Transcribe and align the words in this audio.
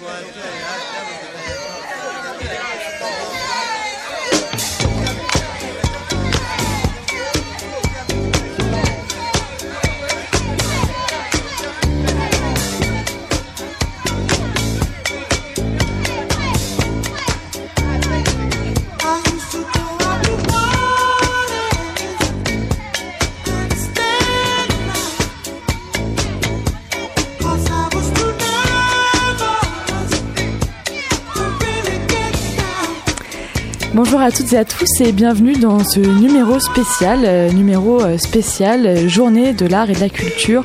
Guantanamo. 0.00 0.79
Bonjour 34.20 34.34
à 34.34 34.36
toutes 34.36 34.52
et 34.52 34.58
à 34.58 34.66
tous 34.66 35.00
et 35.00 35.12
bienvenue 35.12 35.54
dans 35.54 35.82
ce 35.82 35.98
numéro 35.98 36.60
spécial, 36.60 37.20
euh, 37.24 37.50
numéro 37.52 38.02
euh, 38.02 38.18
spécial 38.18 38.84
euh, 38.84 39.08
Journée 39.08 39.54
de 39.54 39.64
l'art 39.64 39.88
et 39.88 39.94
de 39.94 40.00
la 40.00 40.10
culture 40.10 40.62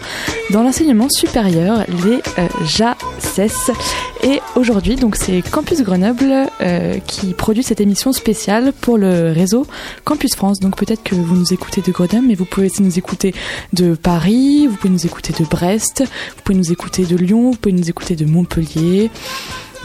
dans 0.50 0.62
l'enseignement 0.62 1.08
supérieur, 1.08 1.86
les 1.88 2.20
JACES. 2.66 3.72
Et 4.23 4.41
aujourd'hui, 4.58 4.98
donc 4.98 5.16
c'est 5.16 5.41
Campus 5.41 5.84
Grenoble 5.84 6.49
qui 7.08 7.34
produit 7.34 7.63
cette 7.63 7.80
émission 7.80 8.12
spéciale 8.12 8.73
pour 8.73 8.98
le 8.98 9.32
réseau 9.32 9.66
Campus 10.04 10.35
France. 10.35 10.60
Donc 10.60 10.76
peut-être 10.76 11.04
que 11.04 11.16
vous 11.16 11.35
nous 11.35 11.54
écoutez 11.54 11.82
de 11.82 11.91
Grenoble, 11.91 12.27
mais 12.27 12.35
vous 12.35 12.46
pouvez 12.46 12.68
aussi 12.68 12.84
nous 12.84 12.99
écouter 12.99 13.34
de 13.72 13.96
Paris, 13.96 14.68
vous 14.68 14.76
pouvez 14.76 14.94
nous 14.94 15.05
écouter 15.05 15.34
de 15.34 15.48
Brest, 15.48 16.04
vous 16.35 16.41
pouvez 16.44 16.58
nous 16.58 16.72
écouter 16.74 17.05
de 17.05 17.16
Lyon, 17.16 17.52
vous 17.52 17.58
pouvez 17.58 17.74
nous 17.74 17.90
écouter 17.90 18.18
de 18.18 18.26
Montpellier. 18.26 19.10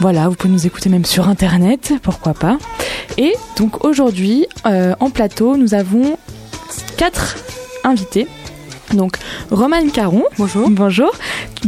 Voilà, 0.01 0.29
vous 0.29 0.35
pouvez 0.35 0.51
nous 0.51 0.65
écouter 0.65 0.89
même 0.89 1.05
sur 1.05 1.29
Internet, 1.29 1.93
pourquoi 2.01 2.33
pas. 2.33 2.57
Et 3.19 3.35
donc 3.55 3.85
aujourd'hui, 3.85 4.47
euh, 4.65 4.95
en 4.99 5.11
plateau, 5.11 5.57
nous 5.57 5.75
avons 5.75 6.17
quatre 6.97 7.37
invités. 7.83 8.25
Donc, 8.93 9.17
Romane 9.51 9.91
Caron. 9.91 10.23
Bonjour. 10.39 10.71
Bonjour. 10.71 11.11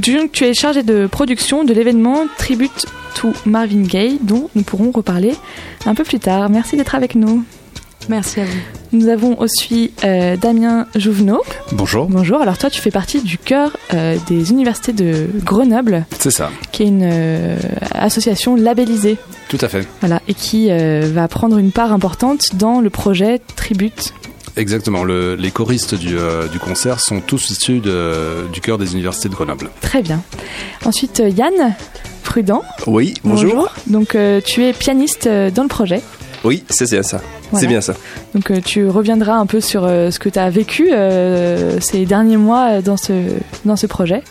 Tu, 0.02 0.18
tu 0.32 0.46
es 0.46 0.56
chargée 0.56 0.82
de 0.82 1.06
production 1.06 1.64
de 1.64 1.76
l'événement 1.76 2.26
Tribute 2.40 2.88
to 3.14 3.34
Marvin 3.46 3.84
Gaye, 3.84 4.18
dont 4.20 4.50
nous 4.56 4.64
pourrons 4.64 4.90
reparler 4.90 5.36
un 5.86 5.94
peu 5.94 6.04
plus 6.04 6.20
tard. 6.20 6.50
Merci 6.50 6.76
d'être 6.76 6.96
avec 6.96 7.14
nous. 7.14 7.46
Merci 8.10 8.42
à 8.42 8.46
vous. 8.46 8.52
Nous 8.92 9.08
avons 9.08 9.40
aussi 9.40 9.92
euh, 10.04 10.38
Damien 10.38 10.88
Jouvenot. 10.96 11.42
Bonjour. 11.72 12.08
Bonjour. 12.08 12.42
Alors 12.42 12.58
toi, 12.58 12.70
tu 12.70 12.80
fais 12.80 12.92
partie 12.92 13.22
du 13.22 13.38
cœur 13.38 13.76
euh, 13.94 14.18
des 14.28 14.52
universités 14.52 14.94
de 14.94 15.28
Grenoble. 15.44 16.06
C'est 16.20 16.32
ça. 16.32 16.52
Qui 16.72 16.84
est 16.84 16.88
une 16.88 17.02
euh, 17.04 17.58
association 17.92 18.56
labellisée. 18.56 19.18
Tout 19.50 19.58
à 19.62 19.68
fait. 19.68 19.88
Voilà, 20.02 20.22
et 20.28 20.34
qui 20.34 20.70
va 20.70 21.28
prendre 21.28 21.58
une 21.58 21.72
part 21.72 21.92
importante 21.92 22.56
dans 22.56 22.82
le 22.82 22.90
projet 22.90 23.40
Tribute. 23.56 24.14
Exactement. 24.56 25.04
Le, 25.04 25.36
les 25.36 25.52
choristes 25.52 25.96
du, 25.96 26.16
du, 26.52 26.60
concert 26.60 27.00
sont 27.00 27.20
tous 27.20 27.52
issus 27.52 27.80
de, 27.80 28.48
du 28.52 28.62
cœur 28.62 28.78
des 28.78 28.94
universités 28.94 29.30
de 29.30 29.36
Grenoble. 29.36 29.70
Très 29.82 30.02
bien. 30.02 30.24
Ensuite, 30.86 31.22
Yann 31.36 31.76
Prudent. 32.24 32.64
Oui, 32.88 33.14
bonjour. 33.24 33.70
Donc, 33.86 34.18
tu 34.46 34.64
es 34.64 34.74
pianiste 34.74 35.28
dans 35.28 35.64
le 35.64 35.70
projet. 35.70 36.02
Oui, 36.44 36.64
c'est 36.70 37.04
ça. 37.04 37.22
C'est 37.60 37.68
bien 37.68 37.82
ça. 37.82 37.94
Donc 38.34 38.52
euh, 38.52 38.60
tu 38.64 38.88
reviendras 38.88 39.36
un 39.36 39.46
peu 39.46 39.62
sur 39.62 39.86
euh, 39.86 40.12
ce 40.12 40.20
que 40.20 40.30
tu 40.30 40.40
as 40.40 40.50
vécu 40.50 40.90
euh, 40.92 41.80
ces 41.80 42.06
derniers 42.06 42.38
mois 42.38 42.82
dans 42.82 42.98
ce, 42.98 43.14
dans 43.66 43.76
ce 43.76 43.88
projet. 43.88 44.24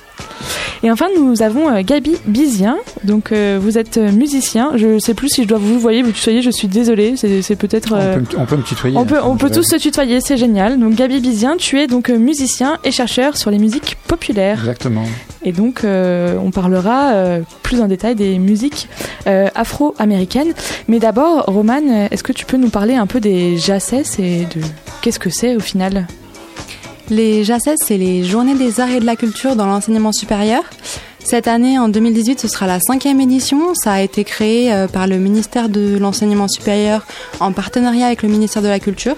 Et 0.85 0.91
enfin, 0.91 1.07
nous 1.17 1.43
avons 1.43 1.71
euh, 1.71 1.83
Gabi 1.85 2.17
Bizien. 2.27 2.77
Donc, 3.05 3.31
euh, 3.31 3.59
vous 3.61 3.79
êtes 3.79 3.99
euh, 3.99 4.11
musicien. 4.11 4.73
Je 4.75 4.87
ne 4.87 4.99
sais 4.99 5.15
plus 5.15 5.29
si 5.29 5.45
je 5.45 5.49
dois 5.49 5.59
vous 5.59 5.79
voyez, 5.79 6.03
vous 6.03 6.11
tutoyer. 6.11 6.43
Je 6.43 6.51
suis 6.51 6.67
désolée. 6.67 7.15
C'est 7.17 7.57
peut-être. 7.57 7.95
On, 8.37 8.47
peut, 8.47 8.57
me 8.57 8.63
tutoyer. 8.63 8.97
On 8.97 9.05
peut, 9.05 9.21
on 9.23 9.37
peut 9.37 9.51
tous 9.51 9.63
se 9.63 9.77
tutoyer. 9.77 10.21
C'est 10.21 10.37
génial. 10.37 10.81
Donc, 10.81 10.95
Gabi 10.95 11.21
Bizien, 11.21 11.57
tu 11.57 11.79
es 11.79 11.87
donc 11.87 12.09
musicien 12.09 12.79
et 12.85 12.91
chercheur 12.91 13.37
sur 13.37 13.51
les 13.51 13.59
musiques 13.59 13.97
populaires. 14.09 14.59
Exactement. 14.59 15.05
Et 15.45 15.53
donc, 15.53 15.83
on 15.85 16.51
parlera 16.51 17.13
plus 17.63 17.81
en 17.81 17.87
détail 17.87 18.15
des 18.15 18.39
musiques 18.39 18.89
afro-américaines. 19.27 20.53
Mais 20.89 20.99
d'abord, 20.99 21.45
Roman, 21.47 22.09
est-ce 22.11 22.25
que 22.25 22.33
tu 22.33 22.45
peux 22.45 22.57
nous 22.57 22.71
parler 22.71 22.95
un 22.95 23.07
peu 23.07 23.21
des 23.21 23.57
JACES 23.57 24.19
et 24.19 24.47
de 24.47 24.61
qu'est-ce 25.01 25.19
que 25.19 25.31
c'est 25.31 25.55
au 25.57 25.61
final? 25.61 26.07
Les 27.11 27.45
JACES, 27.45 27.77
c'est 27.77 27.97
les 27.97 28.25
Journées 28.25 28.55
des 28.55 28.81
arts 28.81 28.91
et 28.91 29.01
de 29.01 29.05
la 29.05 29.17
culture 29.17 29.57
dans 29.57 29.67
l'enseignement 29.67 30.13
supérieur. 30.13 30.63
Cette 31.25 31.47
année, 31.47 31.79
en 31.79 31.89
2018, 31.89 32.41
ce 32.41 32.49
sera 32.49 32.67
la 32.67 32.81
cinquième 32.81 33.21
édition. 33.21 33.75
Ça 33.75 33.93
a 33.93 34.01
été 34.01 34.25
créé 34.25 34.73
euh, 34.73 34.89
par 34.89 35.07
le 35.07 35.19
ministère 35.19 35.69
de 35.69 35.97
l'enseignement 35.99 36.49
supérieur 36.49 37.07
en 37.41 37.53
partenariat 37.53 38.07
avec 38.07 38.23
le 38.23 38.29
ministère 38.29 38.63
de 38.63 38.69
la 38.69 38.81
Culture. 38.81 39.17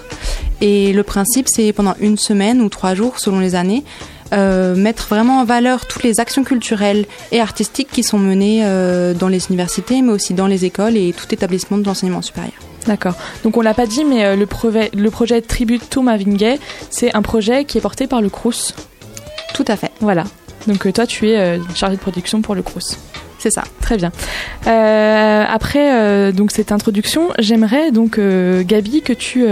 Et 0.61 0.93
le 0.93 1.03
principe, 1.03 1.47
c'est 1.49 1.73
pendant 1.73 1.95
une 2.01 2.19
semaine 2.19 2.61
ou 2.61 2.69
trois 2.69 2.95
jours, 2.95 3.19
selon 3.19 3.41
les 3.41 3.55
années, 3.55 3.85
euh, 4.33 4.75
mettre 4.75 5.09
vraiment 5.09 5.41
en 5.41 5.45
valeur 5.45 5.87
toutes 5.87 6.03
les 6.03 6.21
actions 6.21 6.45
culturelles 6.45 7.07
et 7.33 7.41
artistiques 7.41 7.89
qui 7.91 8.03
sont 8.03 8.19
menées 8.19 8.61
euh, 8.65 9.15
dans 9.15 9.29
les 9.29 9.47
universités, 9.47 10.03
mais 10.03 10.13
aussi 10.13 10.35
dans 10.35 10.47
les 10.47 10.65
écoles 10.65 10.97
et 10.97 11.13
tout 11.13 11.33
établissement 11.33 11.79
de 11.79 11.85
l'enseignement 11.85 12.23
supérieur. 12.23 12.64
D'accord. 12.87 13.15
Donc 13.43 13.57
on 13.57 13.61
l'a 13.61 13.75
pas 13.75 13.87
dit, 13.87 14.05
mais 14.05 14.25
euh, 14.25 14.37
le, 14.37 14.47
projet, 14.47 14.91
le 14.95 15.11
projet 15.11 15.41
Tribute 15.41 15.89
to 15.89 16.03
Marvin 16.03 16.35
Gaye, 16.35 16.59
c'est 16.91 17.15
un 17.15 17.23
projet 17.23 17.65
qui 17.65 17.79
est 17.79 17.81
porté 17.81 18.07
par 18.07 18.21
le 18.21 18.29
Crous. 18.29 18.75
Tout 19.55 19.65
à 19.69 19.77
fait. 19.77 19.91
Voilà. 20.01 20.25
Donc 20.67 20.87
euh, 20.87 20.93
toi, 20.93 21.07
tu 21.07 21.31
es 21.31 21.39
euh, 21.39 21.59
chargé 21.75 21.97
de 21.97 22.01
production 22.01 22.43
pour 22.43 22.55
le 22.55 22.63
Crous. 22.63 22.99
C'est 23.45 23.51
ça. 23.51 23.65
Très 23.83 23.99
bien. 23.99 24.11
Euh, 24.67 25.45
après 25.47 25.93
euh, 25.93 26.33
donc 26.33 26.51
cette 26.51 26.73
introduction, 26.73 27.29
j'aimerais 27.39 27.91
donc 27.91 28.17
euh, 28.17 28.63
Gabi 28.65 29.03
que 29.03 29.13
tu 29.13 29.45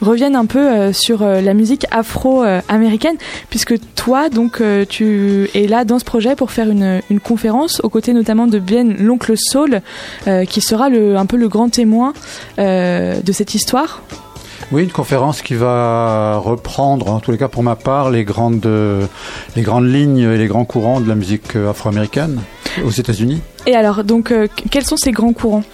reviennes 0.00 0.34
un 0.34 0.46
peu 0.46 0.92
sur 0.92 1.24
la 1.24 1.54
musique 1.54 1.86
afro-américaine, 1.92 3.14
puisque 3.48 3.74
toi 3.94 4.30
donc 4.30 4.60
tu 4.88 5.48
es 5.54 5.68
là 5.68 5.84
dans 5.84 6.00
ce 6.00 6.04
projet 6.04 6.34
pour 6.34 6.50
faire 6.50 6.70
une, 6.70 7.00
conférence 7.22 7.80
aux 7.84 7.88
côtés 7.88 8.14
notamment 8.14 8.48
de 8.48 8.58
Ben 8.58 8.96
l'oncle 8.98 9.34
Saul, 9.36 9.80
qui 10.48 10.60
sera 10.60 10.88
le, 10.88 11.16
un 11.16 11.26
peu 11.26 11.36
le 11.36 11.48
grand 11.48 11.68
témoin 11.68 12.12
de 12.58 13.32
cette 13.32 13.54
histoire. 13.54 14.02
Oui, 14.72 14.82
une 14.82 14.90
conférence 14.90 15.40
qui 15.42 15.54
va 15.54 16.36
reprendre, 16.38 17.08
en 17.12 17.20
tous 17.20 17.30
les 17.30 17.38
cas 17.38 17.48
pour 17.48 17.62
ma 17.62 17.76
part, 17.76 18.10
les 18.10 18.24
grandes, 18.24 18.66
les 19.54 19.62
grandes 19.62 19.86
lignes 19.86 20.18
et 20.18 20.36
les 20.36 20.48
grands 20.48 20.64
courants 20.64 21.00
de 21.00 21.08
la 21.08 21.14
musique 21.14 21.54
afro-américaine 21.54 22.40
aux 22.84 22.90
États-Unis? 22.90 23.40
Et 23.66 23.74
alors, 23.74 24.04
donc, 24.04 24.30
euh, 24.32 24.46
quels 24.70 24.84
sont 24.84 24.96
ces 24.96 25.12
grands 25.12 25.32
courants? 25.32 25.64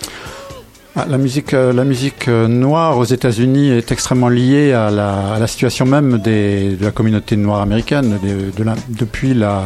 La 1.05 1.19
musique, 1.19 1.53
euh, 1.53 1.75
la 1.75 1.85
musique 1.85 2.27
euh, 2.29 2.49
noire 2.49 2.97
aux 2.97 3.05
États-Unis 3.05 3.69
est 3.69 3.93
extrêmement 3.93 4.31
liée 4.31 4.73
à 4.73 4.91
la, 4.91 5.35
à 5.35 5.39
la 5.39 5.47
situation 5.47 5.85
même 5.85 6.19
des, 6.19 6.75
de 6.77 6.85
la 6.85 6.91
communauté 6.91 7.37
noire 7.37 7.61
américaine. 7.61 8.19
De, 8.23 8.51
de 8.51 8.71
depuis 8.89 9.35
la, 9.35 9.65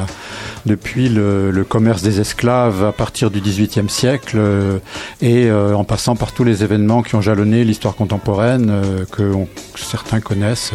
depuis 0.66 1.08
le, 1.08 1.52
le, 1.52 1.64
commerce 1.64 2.02
des 2.02 2.20
esclaves 2.20 2.84
à 2.84 2.92
partir 2.92 3.30
du 3.30 3.40
XVIIIe 3.40 3.88
siècle 3.88 4.36
euh, 4.38 4.78
et 5.22 5.50
en 5.52 5.84
passant 5.84 6.16
par 6.16 6.32
tous 6.32 6.42
les 6.42 6.64
événements 6.64 7.02
qui 7.02 7.14
ont 7.14 7.20
jalonné 7.20 7.64
l'histoire 7.64 7.94
contemporaine 7.94 8.72
que 9.12 9.32
certains 9.76 10.20
connaissent, 10.20 10.72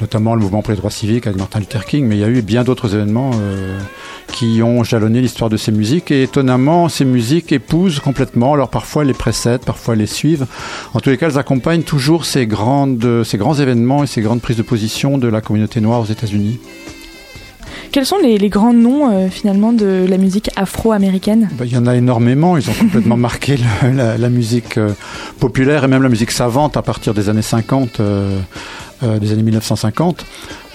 notamment 0.00 0.34
le 0.34 0.42
mouvement 0.42 0.62
pour 0.62 0.72
les 0.72 0.76
droits 0.76 0.90
civiques 0.90 1.26
avec 1.26 1.38
Martin 1.38 1.60
Luther 1.60 1.84
King, 1.84 2.06
mais 2.06 2.16
il 2.16 2.20
y 2.20 2.24
a 2.24 2.28
eu 2.28 2.42
bien 2.42 2.64
d'autres 2.64 2.94
événements 2.94 3.30
qui 4.32 4.62
ont 4.62 4.84
jalonné 4.84 5.20
l'histoire 5.20 5.50
de 5.50 5.56
ces 5.56 5.72
musiques 5.72 6.10
et 6.10 6.22
étonnamment 6.22 6.88
ces 6.88 7.04
musiques 7.04 7.52
épousent 7.52 8.00
complètement, 8.00 8.54
alors 8.54 8.68
parfois 8.68 9.04
les 9.04 9.14
précèdent, 9.14 9.64
parfois 9.64 9.85
elles 9.92 10.00
les 10.00 10.06
suivent. 10.06 10.46
En 10.94 11.00
tous 11.00 11.10
les 11.10 11.16
cas, 11.16 11.28
elles 11.28 11.38
accompagnent 11.38 11.82
toujours 11.82 12.24
ces, 12.24 12.46
grandes, 12.46 13.22
ces 13.24 13.38
grands 13.38 13.54
événements 13.54 14.02
et 14.02 14.06
ces 14.06 14.20
grandes 14.20 14.40
prises 14.40 14.56
de 14.56 14.62
position 14.62 15.18
de 15.18 15.28
la 15.28 15.40
communauté 15.40 15.80
noire 15.80 16.00
aux 16.00 16.06
États-Unis. 16.06 16.58
Quels 17.92 18.04
sont 18.04 18.18
les, 18.18 18.50
grands 18.50 18.74
noms 18.74 19.10
euh, 19.10 19.28
finalement 19.28 19.72
de 19.72 20.04
la 20.06 20.18
musique 20.18 20.50
afro-américaine? 20.56 21.48
Bah, 21.58 21.64
Il 21.64 21.72
y 21.72 21.78
en 21.78 21.86
a 21.86 21.96
énormément. 21.96 22.58
Ils 22.58 22.68
ont 22.68 22.74
complètement 22.74 23.16
marqué 23.28 23.56
la, 23.82 24.28
musique 24.28 24.76
euh, 24.76 24.90
populaire 25.40 25.84
et 25.84 25.88
même 25.88 26.02
la 26.02 26.08
musique 26.08 26.30
savante 26.30 26.76
à 26.76 26.82
partir 26.82 27.14
des 27.14 27.28
années 27.28 27.40
50, 27.42 28.00
euh, 28.00 28.38
des 29.02 29.32
années 29.32 29.42
1950. 29.42 30.26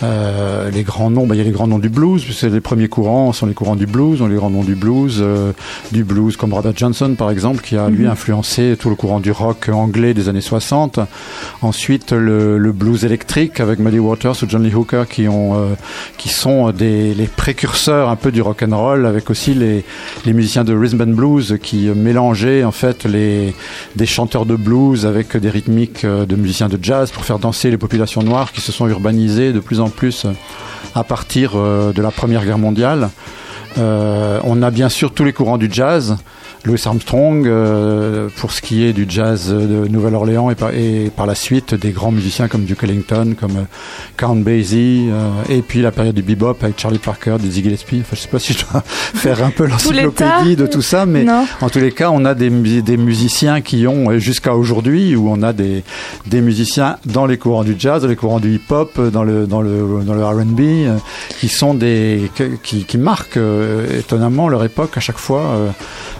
Euh, 0.03 0.69
les 0.71 0.83
grands 0.83 1.11
noms, 1.11 1.27
bah, 1.27 1.35
il 1.35 1.37
y 1.37 1.41
a 1.41 1.43
les 1.43 1.51
grands 1.51 1.67
noms 1.67 1.79
du 1.79 1.89
blues, 1.89 2.25
c'est 2.31 2.49
les 2.49 2.61
premiers 2.61 2.87
courants 2.87 3.33
sont 3.33 3.45
les 3.45 3.53
courants 3.53 3.75
du 3.75 3.85
blues, 3.85 4.21
on 4.21 4.27
les 4.27 4.35
grands 4.35 4.49
noms 4.49 4.63
du 4.63 4.75
blues, 4.75 5.19
euh, 5.21 5.51
du 5.91 6.03
blues 6.03 6.37
comme 6.37 6.53
Robert 6.53 6.73
Johnson 6.75 7.15
par 7.17 7.29
exemple, 7.29 7.61
qui 7.61 7.77
a 7.77 7.89
lui 7.89 8.05
mhm. 8.05 8.11
influencé 8.11 8.75
tout 8.79 8.89
le 8.89 8.95
courant 8.95 9.19
du 9.19 9.31
rock 9.31 9.69
anglais 9.69 10.13
des 10.13 10.29
années 10.29 10.41
60. 10.41 10.99
Ensuite 11.61 12.11
le, 12.11 12.57
le 12.57 12.71
blues 12.71 13.05
électrique 13.05 13.59
avec 13.59 13.79
Muddy 13.79 13.99
Waters 13.99 14.35
ou 14.41 14.49
Johnny 14.49 14.73
Hooker 14.73 15.03
qui 15.09 15.27
ont, 15.27 15.55
euh, 15.55 15.73
qui 16.17 16.29
sont 16.29 16.71
des 16.71 17.13
les 17.13 17.27
précurseurs 17.27 18.09
un 18.09 18.15
peu 18.15 18.31
du 18.31 18.41
rock 18.41 18.63
and 18.63 18.75
roll, 18.75 19.05
avec 19.05 19.29
aussi 19.29 19.53
les, 19.53 19.83
les 20.25 20.33
musiciens 20.33 20.63
de 20.63 20.73
rhythm 20.73 21.01
and 21.01 21.15
blues 21.15 21.57
qui 21.61 21.89
mélangeaient 21.89 22.63
en 22.63 22.71
fait 22.71 23.05
les 23.05 23.53
des 23.95 24.05
chanteurs 24.05 24.45
de 24.45 24.55
blues 24.55 25.05
avec 25.05 25.37
des 25.37 25.49
rythmiques 25.49 26.05
de 26.05 26.35
musiciens 26.35 26.69
de 26.69 26.79
jazz 26.81 27.11
pour 27.11 27.23
faire 27.23 27.39
danser 27.39 27.69
les 27.69 27.77
populations 27.77 28.23
noires 28.23 28.51
qui 28.51 28.61
se 28.61 28.71
sont 28.71 28.87
urbanisées 28.87 29.53
de 29.53 29.59
plus 29.59 29.79
en 29.79 29.90
plus 29.91 30.25
euh, 30.25 30.31
à 30.95 31.03
partir 31.03 31.53
euh, 31.55 31.93
de 31.93 32.01
la 32.01 32.11
Première 32.11 32.43
Guerre 32.43 32.57
mondiale. 32.57 33.09
Euh, 33.77 34.39
on 34.43 34.61
a 34.61 34.71
bien 34.71 34.89
sûr 34.89 35.13
tous 35.13 35.23
les 35.23 35.33
courants 35.33 35.57
du 35.57 35.69
jazz, 35.71 36.17
Louis 36.63 36.79
Armstrong, 36.85 37.47
euh, 37.47 38.29
pour 38.35 38.51
ce 38.51 38.61
qui 38.61 38.85
est 38.85 38.93
du 38.93 39.07
jazz 39.09 39.49
de 39.49 39.87
Nouvelle-Orléans 39.87 40.51
et 40.51 40.55
par, 40.55 40.71
et 40.71 41.11
par 41.15 41.25
la 41.25 41.33
suite 41.33 41.73
des 41.73 41.89
grands 41.89 42.11
musiciens 42.11 42.47
comme 42.47 42.65
Duke 42.65 42.83
Ellington, 42.83 43.33
comme 43.39 43.57
euh, 43.57 43.63
Count 44.15 44.35
Basie, 44.35 45.07
euh, 45.09 45.29
et 45.49 45.63
puis 45.63 45.81
la 45.81 45.91
période 45.91 46.13
du 46.13 46.21
bebop 46.21 46.57
avec 46.61 46.79
Charlie 46.79 46.99
Parker, 46.99 47.37
du 47.39 47.49
Ziggy 47.49 47.69
Gillespie. 47.69 48.01
Enfin, 48.01 48.15
je 48.15 48.19
sais 48.21 48.27
pas 48.27 48.37
si 48.37 48.53
je 48.53 48.59
dois 48.59 48.83
faire 48.85 49.43
un 49.43 49.49
peu 49.49 49.65
l'encyclopédie 49.65 50.55
de 50.55 50.67
tout 50.67 50.83
ça, 50.83 51.07
mais 51.07 51.25
en 51.61 51.69
tous 51.69 51.79
les 51.79 51.91
cas, 51.91 52.11
on 52.11 52.25
a 52.25 52.35
des, 52.35 52.51
des 52.51 52.97
musiciens 52.97 53.61
qui 53.61 53.87
ont 53.87 54.19
jusqu'à 54.19 54.53
aujourd'hui 54.53 55.15
où 55.15 55.31
on 55.31 55.41
a 55.41 55.53
des, 55.53 55.83
des 56.27 56.41
musiciens 56.41 56.97
dans 57.05 57.25
les 57.25 57.37
courants 57.37 57.63
du 57.63 57.75
jazz, 57.77 58.03
dans 58.03 58.07
les 58.07 58.15
courants 58.15 58.39
du 58.39 58.53
hip-hop, 58.53 58.99
dans 59.11 59.23
le 59.23 59.47
dans 59.47 59.61
le 59.61 60.03
dans 60.05 60.13
le 60.13 60.23
R&B, 60.23 60.61
qui 61.39 61.47
sont 61.47 61.73
des 61.73 62.29
qui, 62.61 62.83
qui 62.83 62.97
marquent 62.99 63.39
étonnamment 63.97 64.47
leur 64.47 64.63
époque 64.63 64.95
à 64.95 64.99
chaque 64.99 65.17
fois. 65.17 65.55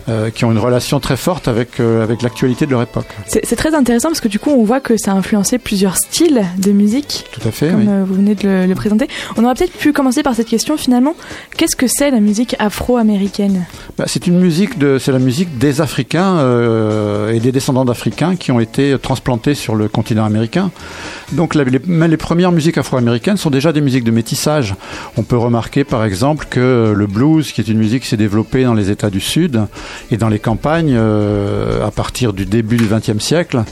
Euh, 0.09 0.31
qui 0.31 0.45
ont 0.45 0.51
une 0.51 0.57
relation 0.57 0.99
très 0.99 1.15
forte 1.15 1.47
avec, 1.47 1.79
euh, 1.79 2.03
avec 2.03 2.23
l'actualité 2.23 2.65
de 2.65 2.71
leur 2.71 2.81
époque. 2.81 3.05
C'est 3.27 3.55
très 3.55 3.75
intéressant 3.75 4.07
parce 4.07 4.19
que 4.19 4.27
du 4.27 4.39
coup 4.39 4.49
on 4.49 4.63
voit 4.63 4.79
que 4.79 4.97
ça 4.97 5.11
a 5.11 5.15
influencé 5.15 5.59
plusieurs 5.59 5.95
styles 5.95 6.43
de 6.57 6.71
musique. 6.71 7.25
Tout 7.31 7.47
à 7.47 7.51
fait. 7.51 7.69
Comme 7.69 7.81
oui. 7.81 7.85
Euh, 7.87 8.03
vous 8.07 8.15
venez 8.15 8.33
de 8.33 8.65
le, 8.67 8.73
présenter. 8.73 9.07
On 9.37 9.43
aurait 9.43 9.53
peut-être 9.53 9.77
pu 9.77 9.93
commencer 9.93 10.23
par 10.23 10.33
cette 10.33 10.47
question 10.47 10.75
finalement. 10.75 11.13
Qu'est-ce 11.55 11.75
que 11.75 11.85
c'est 11.85 12.09
la 12.09 12.19
musique 12.19 12.55
afro-américaine? 12.57 13.65
Bah, 13.95 14.05
C'est 14.07 14.25
une 14.25 14.39
musique 14.39 14.79
de, 14.79 14.97
c'est 14.97 15.11
la 15.11 15.19
musique 15.19 15.59
des 15.59 15.81
Africains 15.81 16.39
et 17.31 17.39
des 17.39 17.51
descendants 17.51 17.85
d'Africains 17.85 18.35
qui 18.35 18.51
ont 18.51 18.59
été 18.59 18.97
transplantés 18.99 19.53
sur 19.53 19.75
le 19.75 19.87
continent 19.87 20.25
américain. 20.25 20.71
Donc 21.33 21.53
les, 21.53 21.63
les 21.63 22.17
premières 22.17 22.51
musiques 22.51 22.79
afro-américaines 22.79 23.37
sont 23.37 23.51
déjà 23.51 23.71
des 23.71 23.81
musiques 23.81 24.03
de 24.03 24.11
métissage. 24.11 24.75
On 25.15 25.23
peut 25.23 25.37
remarquer 25.37 25.83
par 25.83 26.03
exemple 26.03 26.47
que 26.49 26.91
le 26.95 27.07
blues, 27.07 27.51
qui 27.51 27.61
est 27.61 27.67
une 27.67 27.77
musique 27.77 28.01
qui 28.03 28.09
s'est 28.09 28.17
développée 28.17 28.63
dans 28.63 28.73
les 28.73 28.89
États 28.89 29.11
du 29.11 29.19
Sud, 29.19 29.67
et 30.11 30.17
dans 30.17 30.29
les 30.29 30.39
campagnes 30.39 30.95
euh, 30.95 31.85
à 31.85 31.91
partir 31.91 32.33
du 32.33 32.45
début 32.45 32.77
du 32.77 32.85
XXe 32.85 33.23
siècle 33.23 33.63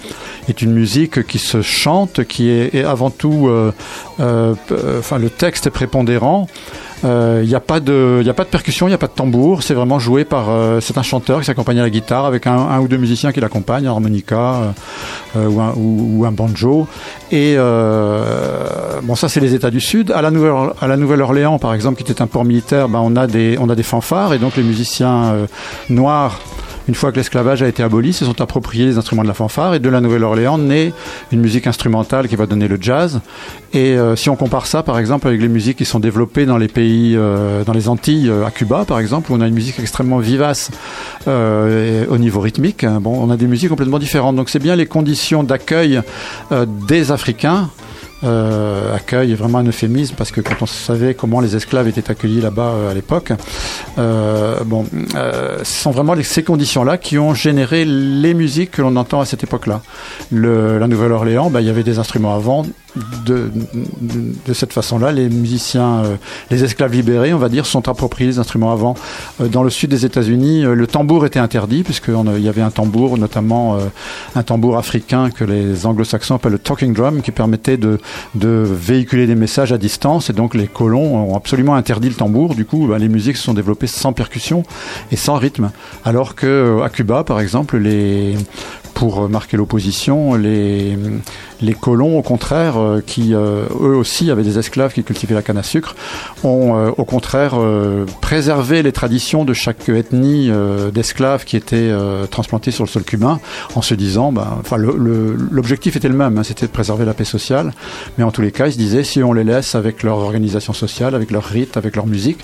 est 0.48 0.62
une 0.62 0.71
musique 0.71 1.25
qui 1.27 1.38
se 1.38 1.62
chante, 1.62 2.24
qui 2.24 2.50
est, 2.50 2.83
avant 2.83 3.10
tout, 3.10 3.48
euh, 3.48 3.71
euh, 4.19 4.56
enfin 4.98 5.18
le 5.18 5.30
texte 5.30 5.68
est 5.68 5.71
prépondérant. 5.71 6.48
Il 7.03 7.47
n'y 7.47 7.55
a 7.55 7.59
pas 7.59 7.79
de, 7.79 8.19
il 8.21 8.29
a 8.29 8.33
pas 8.33 8.43
de 8.43 8.49
percussion, 8.49 8.87
il 8.87 8.91
n'y 8.91 8.95
a 8.95 8.97
pas 8.97 9.07
de 9.07 9.13
tambour. 9.13 9.63
C'est 9.63 9.73
vraiment 9.73 9.99
joué 9.99 10.25
par, 10.25 10.47
c'est 10.81 10.97
un 10.97 11.03
chanteur 11.03 11.39
qui 11.39 11.45
s'accompagne 11.45 11.79
à 11.79 11.83
la 11.83 11.89
guitare 11.89 12.25
avec 12.25 12.47
un, 12.47 12.79
ou 12.79 12.87
deux 12.87 12.97
musiciens 12.97 13.31
qui 13.31 13.39
l'accompagnent, 13.39 13.87
un 13.87 13.91
harmonica 13.91 14.73
ou 15.35 15.61
un, 15.61 15.73
ou, 15.75 16.25
un, 16.25 16.31
banjo. 16.31 16.87
Et 17.31 17.55
bon, 17.55 19.15
ça 19.15 19.29
c'est 19.29 19.39
les 19.39 19.53
États 19.53 19.71
du 19.71 19.79
Sud. 19.79 20.11
À 20.11 20.21
la 20.21 20.31
Nouvelle, 20.31 20.71
à 20.81 20.87
la 20.87 20.97
Nouvelle-Orléans, 20.97 21.59
par 21.59 21.73
exemple, 21.73 22.01
qui 22.01 22.11
était 22.11 22.21
un 22.21 22.27
port 22.27 22.45
militaire, 22.45 22.89
ben, 22.89 22.99
on 23.01 23.15
a 23.15 23.27
des, 23.27 23.57
on 23.59 23.69
a 23.69 23.75
des 23.75 23.83
fanfares 23.83 24.33
et 24.33 24.39
donc 24.39 24.57
les 24.57 24.63
musiciens 24.63 25.47
noirs 25.89 26.39
une 26.89 26.95
fois 26.95 27.12
que 27.12 27.18
l'esclavage 27.18 27.62
a 27.62 27.68
été 27.68 27.83
aboli, 27.83 28.13
se 28.13 28.25
sont 28.25 28.41
appropriés 28.41 28.88
les 28.88 28.97
instruments 28.97 29.21
de 29.21 29.27
la 29.27 29.36
fanfare 29.36 29.75
et 29.75 29.80
de 29.80 29.89
la 29.89 30.01
Nouvelle-Orléans 30.01 30.57
naît 30.57 30.91
une 31.31 31.39
musique 31.39 31.68
instrumentale 31.68 32.27
qui 32.27 32.36
va 32.36 32.47
donner 32.47 32.68
le 32.68 32.80
jazz. 32.81 33.21
Et 33.74 33.95
euh, 33.95 34.15
si 34.15 34.27
on 34.31 34.36
compare 34.36 34.65
ça, 34.65 34.81
par 34.81 34.97
exemple, 34.97 35.27
avec 35.27 35.39
les 35.39 35.50
musiques 35.50 35.77
qui 35.77 35.86
sont 35.86 36.00
développées 36.00 36.47
dans 36.47 36.57
les 36.57 36.68
pays, 36.68 37.15
euh, 37.15 37.63
dans 37.63 37.74
les 37.74 37.89
Antilles, 37.89 38.27
euh, 38.27 38.44
à 38.44 38.50
Cuba, 38.50 38.86
par 38.86 39.00
exemple, 39.00 39.31
où 39.31 39.36
on 39.36 39.41
a 39.41 39.47
une 39.47 39.53
musique 39.53 39.80
extrêmement 39.80 40.18
vivace 40.18 40.71
au 41.27 42.18
niveau 42.18 42.39
rythmique, 42.39 42.83
hein, 42.83 43.00
bon, 43.00 43.15
on 43.21 43.30
a 43.30 43.38
des 43.38 43.45
musiques 43.45 43.69
complètement 43.69 44.00
différentes. 44.00 44.35
Donc 44.35 44.50
c'est 44.50 44.57
bien 44.57 44.75
les 44.75 44.88
conditions 44.88 45.44
d'accueil 45.44 46.01
des 46.89 47.12
Africains 47.12 47.69
euh, 48.24 48.95
accueil 48.95 49.31
est 49.31 49.36
vraiment 49.36 49.60
un 49.60 49.66
euphémisme 49.66 50.16
parce 50.18 50.31
que 50.31 50.42
quand 50.42 50.62
on 50.62 50.66
savait 50.66 51.13
comment 51.13 51.39
les 51.39 51.56
esclaves 51.56 51.88
étaient 51.88 52.10
accueillis 52.12 52.42
là-bas 52.42 52.71
euh, 52.74 52.92
à 52.92 52.94
l'époque, 52.94 53.31
euh, 53.98 54.63
bon, 54.66 54.86
euh, 55.16 55.60
ce 55.63 55.83
sont 55.83 55.92
vraiment 55.92 56.16
ces 56.21 56.44
conditions-là 56.44 56.98
qui 56.98 57.18
ont 57.18 57.33
généré 57.33 57.86
les 57.86 58.33
musiques 58.33 58.71
que 58.71 58.81
l'on 58.81 58.95
entend 58.95 59.21
à 59.21 59.25
cette 59.25 59.44
époque-là. 59.44 59.81
La 60.31 60.88
Nouvelle-Orléans, 60.88 61.50
bah, 61.50 61.62
il 61.62 61.68
y 61.68 61.69
avait 61.69 61.83
des 61.83 62.00
instruments 62.00 62.36
avant, 62.36 62.66
de, 63.25 63.51
de, 64.01 64.54
cette 64.54 64.74
façon-là, 64.74 65.12
les 65.12 65.30
musiciens, 65.30 66.00
euh, 66.04 66.16
les 66.50 66.63
esclaves 66.63 66.92
libérés, 66.92 67.33
on 67.33 67.38
va 67.38 67.50
dire, 67.50 67.66
sont 67.66 67.88
appropriés 67.88 68.30
les 68.31 68.39
instruments 68.39 68.71
avant. 68.71 68.95
Dans 69.39 69.63
le 69.63 69.69
sud 69.69 69.92
des 69.92 70.06
États-Unis, 70.06 70.63
le 70.63 70.88
tambour 70.88 71.25
était 71.25 71.39
interdit 71.39 71.83
puisqu'il 71.83 72.39
y 72.39 72.50
avait 72.50 72.62
un 72.62 72.71
tambour, 72.71 73.18
notamment 73.18 73.77
un 74.36 74.44
tambour 74.44 74.77
africain 74.77 75.30
que 75.30 75.44
les 75.44 75.86
anglo-saxons 75.86 76.36
appellent 76.36 76.54
le 76.54 76.60
talking 76.60 76.94
drum, 76.94 77.21
qui 77.21 77.31
permettait 77.31 77.77
de, 77.77 78.00
de, 78.35 78.63
véhiculer 78.65 79.27
des 79.27 79.35
messages 79.35 79.71
à 79.71 79.77
distance. 79.77 80.29
Et 80.29 80.33
donc 80.33 80.56
les 80.56 80.67
colons 80.67 81.31
ont 81.31 81.35
absolument 81.35 81.75
interdit 81.75 82.09
le 82.09 82.15
tambour. 82.15 82.56
Du 82.56 82.65
coup, 82.65 82.88
bah, 82.88 82.97
les 82.97 83.09
musiques 83.09 83.38
se 83.38 83.44
sont 83.44 83.53
développées 83.53 83.88
sans 83.88 84.13
percussion 84.13 84.63
et 85.11 85.15
sans 85.15 85.35
rythme. 85.35 85.71
Alors 86.06 86.35
que 86.35 86.81
à 86.83 86.89
Cuba, 86.89 87.23
par 87.23 87.39
exemple, 87.39 87.77
les 87.77 88.35
pour 88.99 89.29
marquer 89.29 89.55
l'opposition, 89.55 90.35
les, 90.35 90.97
les 91.61 91.73
colons, 91.73 92.17
au 92.17 92.21
contraire, 92.21 92.77
euh, 92.77 93.01
qui 93.01 93.33
euh, 93.33 93.63
eux 93.79 93.95
aussi 93.95 94.29
avaient 94.29 94.43
des 94.43 94.59
esclaves 94.59 94.91
qui 94.91 95.05
cultivaient 95.05 95.35
la 95.35 95.41
canne 95.41 95.57
à 95.57 95.63
sucre, 95.63 95.95
ont 96.43 96.75
euh, 96.75 96.91
au 96.97 97.05
contraire 97.05 97.55
préservé 98.19 98.83
les 98.83 98.91
traditions 98.91 99.45
de 99.45 99.53
chaque 99.53 99.87
ethnie 99.87 100.51
d'esclaves 100.93 101.45
qui 101.45 101.55
étaient 101.55 101.91
transplantés 102.29 102.71
sur 102.71 102.83
le 102.83 102.89
sol 102.89 103.03
cubain, 103.03 103.39
en 103.75 103.81
se 103.81 103.93
disant, 103.93 104.33
ben, 104.33 104.57
enfin, 104.59 104.75
l'objectif 104.77 105.95
était 105.95 106.09
le 106.09 106.15
même, 106.15 106.37
hein, 106.37 106.43
c'était 106.43 106.65
de 106.65 106.71
préserver 106.71 107.05
la 107.05 107.13
paix 107.13 107.23
sociale, 107.23 107.71
mais 108.17 108.25
en 108.25 108.31
tous 108.31 108.41
les 108.41 108.51
cas, 108.51 108.67
ils 108.67 108.73
se 108.73 108.77
disaient, 108.77 109.05
si 109.05 109.23
on 109.23 109.31
les 109.31 109.45
laisse 109.45 109.75
avec 109.75 110.03
leur 110.03 110.17
organisation 110.17 110.73
sociale, 110.73 111.15
avec 111.15 111.31
leur 111.31 111.45
rite, 111.45 111.77
avec 111.77 111.95
leur 111.95 112.05
musique, 112.05 112.39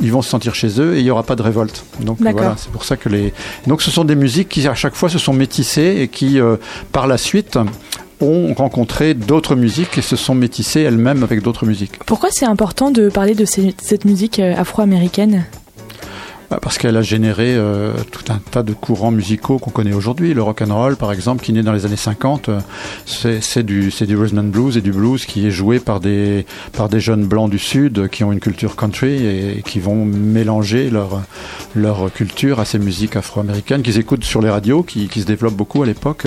ils 0.00 0.12
vont 0.12 0.22
se 0.22 0.30
sentir 0.30 0.54
chez 0.54 0.80
eux 0.80 0.96
et 0.96 0.98
il 0.98 1.04
n'y 1.04 1.10
aura 1.10 1.22
pas 1.22 1.36
de 1.36 1.42
révolte. 1.42 1.84
Donc 2.00 2.18
voilà, 2.20 2.54
c'est 2.56 2.70
pour 2.70 2.84
ça 2.84 2.96
que 2.96 3.08
les. 3.08 3.32
Donc 3.66 3.82
ce 3.82 3.90
sont 3.90 4.04
des 4.04 4.14
musiques 4.14 4.48
qui 4.48 4.66
à 4.66 4.74
chaque 4.74 4.94
fois 4.94 5.08
se 5.08 5.18
sont 5.18 5.32
métissées 5.32 5.97
et 5.98 6.08
qui, 6.08 6.38
par 6.92 7.06
la 7.06 7.18
suite, 7.18 7.58
ont 8.20 8.54
rencontré 8.54 9.14
d'autres 9.14 9.54
musiques 9.54 9.98
et 9.98 10.02
se 10.02 10.16
sont 10.16 10.34
métissées 10.34 10.80
elles-mêmes 10.80 11.22
avec 11.22 11.42
d'autres 11.42 11.66
musiques. 11.66 11.98
Pourquoi 12.04 12.30
c'est 12.32 12.46
important 12.46 12.90
de 12.90 13.08
parler 13.08 13.34
de 13.34 13.44
cette 13.44 14.04
musique 14.04 14.38
euh, 14.38 14.56
afro-américaine? 14.56 15.44
Parce 16.56 16.78
qu'elle 16.78 16.96
a 16.96 17.02
généré 17.02 17.54
euh, 17.54 17.92
tout 18.10 18.32
un 18.32 18.38
tas 18.38 18.62
de 18.62 18.72
courants 18.72 19.10
musicaux 19.10 19.58
qu'on 19.58 19.70
connaît 19.70 19.92
aujourd'hui. 19.92 20.32
Le 20.32 20.42
rock 20.42 20.62
and 20.62 20.74
roll, 20.74 20.96
par 20.96 21.12
exemple, 21.12 21.44
qui 21.44 21.52
naît 21.52 21.62
dans 21.62 21.72
les 21.72 21.84
années 21.84 21.96
50, 21.96 22.48
euh, 22.48 22.60
c'est 23.04 23.62
du 23.62 23.92
du 24.08 24.16
rhythm 24.16 24.50
blues 24.50 24.76
et 24.76 24.80
du 24.80 24.92
blues 24.92 25.26
qui 25.26 25.46
est 25.46 25.50
joué 25.50 25.80
par 25.80 26.00
des 26.00 26.46
par 26.72 26.88
des 26.88 27.00
jeunes 27.00 27.26
blancs 27.26 27.50
du 27.50 27.58
sud 27.58 28.08
qui 28.08 28.24
ont 28.24 28.32
une 28.32 28.40
culture 28.40 28.76
country 28.76 29.26
et, 29.26 29.62
qui 29.66 29.80
vont 29.80 30.04
mélanger 30.04 30.88
leur 30.88 31.20
leur 31.74 32.10
culture 32.12 32.60
à 32.60 32.64
ces 32.64 32.78
musiques 32.78 33.16
afro-américaines 33.16 33.82
qu'ils 33.82 33.98
écoutent 33.98 34.24
sur 34.24 34.40
les 34.40 34.48
radios, 34.48 34.82
qui, 34.82 35.08
qui 35.08 35.20
se 35.20 35.26
développent 35.26 35.56
beaucoup 35.56 35.82
à 35.82 35.86
l'époque. 35.86 36.26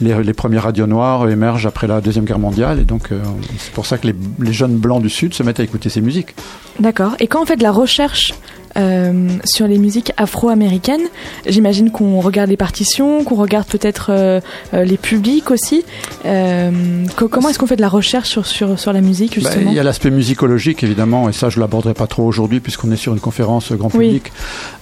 Les, 0.00 0.22
les 0.22 0.34
premières 0.34 0.64
radios 0.64 0.86
noires 0.86 1.28
émergent 1.28 1.66
après 1.66 1.86
la 1.86 2.00
deuxième 2.00 2.24
guerre 2.24 2.38
mondiale 2.38 2.80
et 2.80 2.84
donc 2.84 3.12
euh, 3.12 3.22
c'est 3.58 3.72
pour 3.72 3.86
ça 3.86 3.96
que 3.96 4.08
les, 4.08 4.14
les 4.40 4.52
jeunes 4.52 4.76
blancs 4.76 5.02
du 5.02 5.08
sud 5.10 5.32
se 5.32 5.42
mettent 5.42 5.60
à 5.60 5.64
écouter 5.64 5.88
ces 5.88 6.00
musiques. 6.00 6.34
D'accord. 6.80 7.16
Et 7.20 7.26
quand 7.26 7.42
on 7.42 7.46
fait 7.46 7.56
de 7.56 7.62
la 7.62 7.72
recherche 7.72 8.34
euh, 8.76 9.28
sur 9.44 9.66
les 9.66 9.78
musiques 9.78 10.12
afro-américaines. 10.16 11.06
J'imagine 11.46 11.90
qu'on 11.90 12.20
regarde 12.20 12.50
les 12.50 12.56
partitions, 12.56 13.22
qu'on 13.22 13.36
regarde 13.36 13.66
peut-être 13.66 14.10
euh, 14.10 14.40
euh, 14.72 14.84
les 14.84 14.96
publics 14.96 15.50
aussi. 15.50 15.84
comment 16.22 17.48
est-ce 17.48 17.58
qu'on 17.58 17.66
fait 17.66 17.76
de 17.76 17.80
la 17.80 17.88
recherche 17.88 18.28
sur, 18.28 18.46
sur, 18.46 18.78
sur 18.78 18.92
la 18.92 19.00
musique 19.00 19.40
bah, 19.40 19.48
justement? 19.50 19.70
Il 19.70 19.76
y 19.76 19.80
a 19.80 19.82
l'aspect 19.82 20.10
musicologique 20.10 20.82
évidemment, 20.82 21.28
et 21.28 21.32
ça 21.32 21.50
je 21.50 21.60
l'aborderai 21.60 21.94
pas 21.94 22.06
trop 22.06 22.24
aujourd'hui 22.24 22.60
puisqu'on 22.60 22.90
est 22.90 22.96
sur 22.96 23.12
une 23.12 23.20
conférence 23.20 23.72
grand 23.72 23.90
public. 23.90 24.32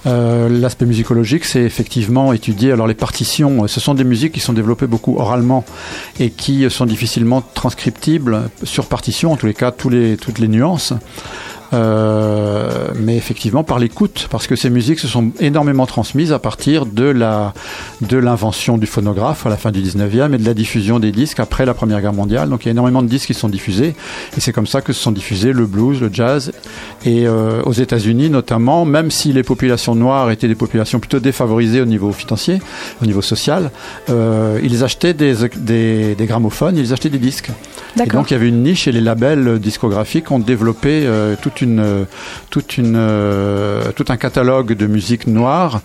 l'aspect 0.05 0.85
musicologique, 0.85 1.45
c'est 1.45 1.61
effectivement 1.61 2.33
étudier. 2.33 2.71
Alors 2.71 2.87
les 2.87 2.93
partitions, 2.95 3.67
ce 3.67 3.79
sont 3.79 3.93
des 3.93 4.03
musiques 4.03 4.33
qui 4.33 4.39
sont 4.39 4.53
développées 4.53 4.87
beaucoup 4.87 5.17
oralement 5.17 5.65
et 6.19 6.29
qui 6.31 6.69
sont 6.69 6.85
difficilement 6.85 7.43
transcriptibles 7.53 8.49
sur 8.63 8.85
partition, 8.85 9.31
en 9.31 9.35
tous 9.35 9.45
les 9.45 9.53
cas, 9.53 9.71
tous 9.71 9.89
les, 9.89 10.17
toutes 10.17 10.39
les 10.39 10.47
nuances. 10.47 10.93
Euh, 11.73 12.89
mais 12.95 13.17
effectivement 13.17 13.63
par 13.63 13.79
l'écoute, 13.79 14.27
parce 14.29 14.47
que 14.47 14.55
ces 14.55 14.69
musiques 14.69 14.99
se 14.99 15.07
sont 15.07 15.31
énormément 15.39 15.85
transmises 15.85 16.31
à 16.31 16.39
partir 16.39 16.85
de 16.85 17.05
la 17.05 17.53
de 18.01 18.17
l'invention 18.17 18.77
du 18.77 18.85
phonographe 18.85 19.45
à 19.45 19.49
la 19.49 19.57
fin 19.57 19.71
du 19.71 19.81
19e 19.81 20.33
et 20.33 20.37
de 20.37 20.45
la 20.45 20.53
diffusion 20.53 20.99
des 20.99 21.11
disques 21.11 21.39
après 21.39 21.65
la 21.65 21.73
Première 21.73 22.01
Guerre 22.01 22.13
mondiale. 22.13 22.49
Donc 22.49 22.63
il 22.63 22.67
y 22.67 22.69
a 22.69 22.71
énormément 22.71 23.01
de 23.01 23.07
disques 23.07 23.27
qui 23.27 23.33
sont 23.33 23.49
diffusés, 23.49 23.95
et 24.37 24.39
c'est 24.39 24.51
comme 24.51 24.67
ça 24.67 24.81
que 24.81 24.93
se 24.93 25.01
sont 25.01 25.11
diffusés 25.11 25.51
le 25.53 25.65
blues, 25.65 25.99
le 25.99 26.09
jazz, 26.11 26.51
et 27.05 27.25
euh, 27.25 27.61
aux 27.63 27.73
États-Unis 27.73 28.29
notamment, 28.29 28.85
même 28.85 29.09
si 29.09 29.33
les 29.33 29.43
populations 29.43 29.95
noires 29.95 30.29
étaient 30.31 30.47
des 30.47 30.55
populations 30.55 30.99
plutôt 30.99 31.19
défavorisées 31.19 31.81
au 31.81 31.85
niveau 31.85 32.11
financier, 32.11 32.61
au 33.01 33.05
niveau 33.05 33.21
social, 33.21 33.71
euh, 34.09 34.59
ils 34.63 34.83
achetaient 34.83 35.13
des, 35.13 35.35
des, 35.55 36.15
des, 36.15 36.25
gramophones, 36.25 36.77
ils 36.77 36.93
achetaient 36.93 37.09
des 37.09 37.17
disques. 37.17 37.49
Et 38.03 38.07
donc 38.07 38.31
il 38.31 38.33
y 38.33 38.37
avait 38.37 38.49
une 38.49 38.63
niche 38.63 38.87
et 38.87 38.91
les 38.91 39.01
labels 39.01 39.59
discographiques 39.59 40.31
ont 40.31 40.39
développé 40.39 41.07
toute 41.41 41.61
une, 41.61 41.62
toute 42.49 42.77
une, 42.77 42.99
tout 43.95 44.05
un 44.09 44.17
catalogue 44.17 44.73
de 44.73 44.87
musique 44.87 45.27
noire 45.27 45.81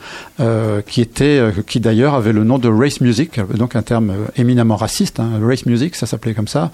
qui 0.86 1.00
était, 1.00 1.42
qui 1.66 1.80
d'ailleurs 1.80 2.14
avait 2.14 2.32
le 2.32 2.44
nom 2.44 2.58
de 2.58 2.68
race 2.68 3.00
music, 3.00 3.40
donc 3.54 3.76
un 3.76 3.82
terme 3.82 4.12
éminemment 4.36 4.76
raciste. 4.76 5.20
Hein, 5.20 5.30
race 5.42 5.66
music, 5.66 5.96
ça 5.96 6.06
s'appelait 6.06 6.34
comme 6.34 6.48
ça. 6.48 6.70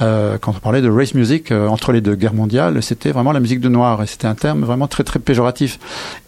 quand 0.00 0.48
on 0.48 0.60
parlait 0.60 0.82
de 0.82 0.90
race 0.90 1.14
music 1.14 1.52
entre 1.52 1.92
les 1.92 2.00
deux 2.00 2.14
guerres 2.14 2.34
mondiales, 2.34 2.82
c'était 2.82 3.12
vraiment 3.12 3.32
la 3.32 3.40
musique 3.40 3.60
de 3.60 3.68
noir 3.68 4.02
et 4.02 4.06
c'était 4.06 4.26
un 4.26 4.34
terme 4.34 4.62
vraiment 4.62 4.86
très 4.86 5.04
très 5.04 5.18
péjoratif. 5.18 5.78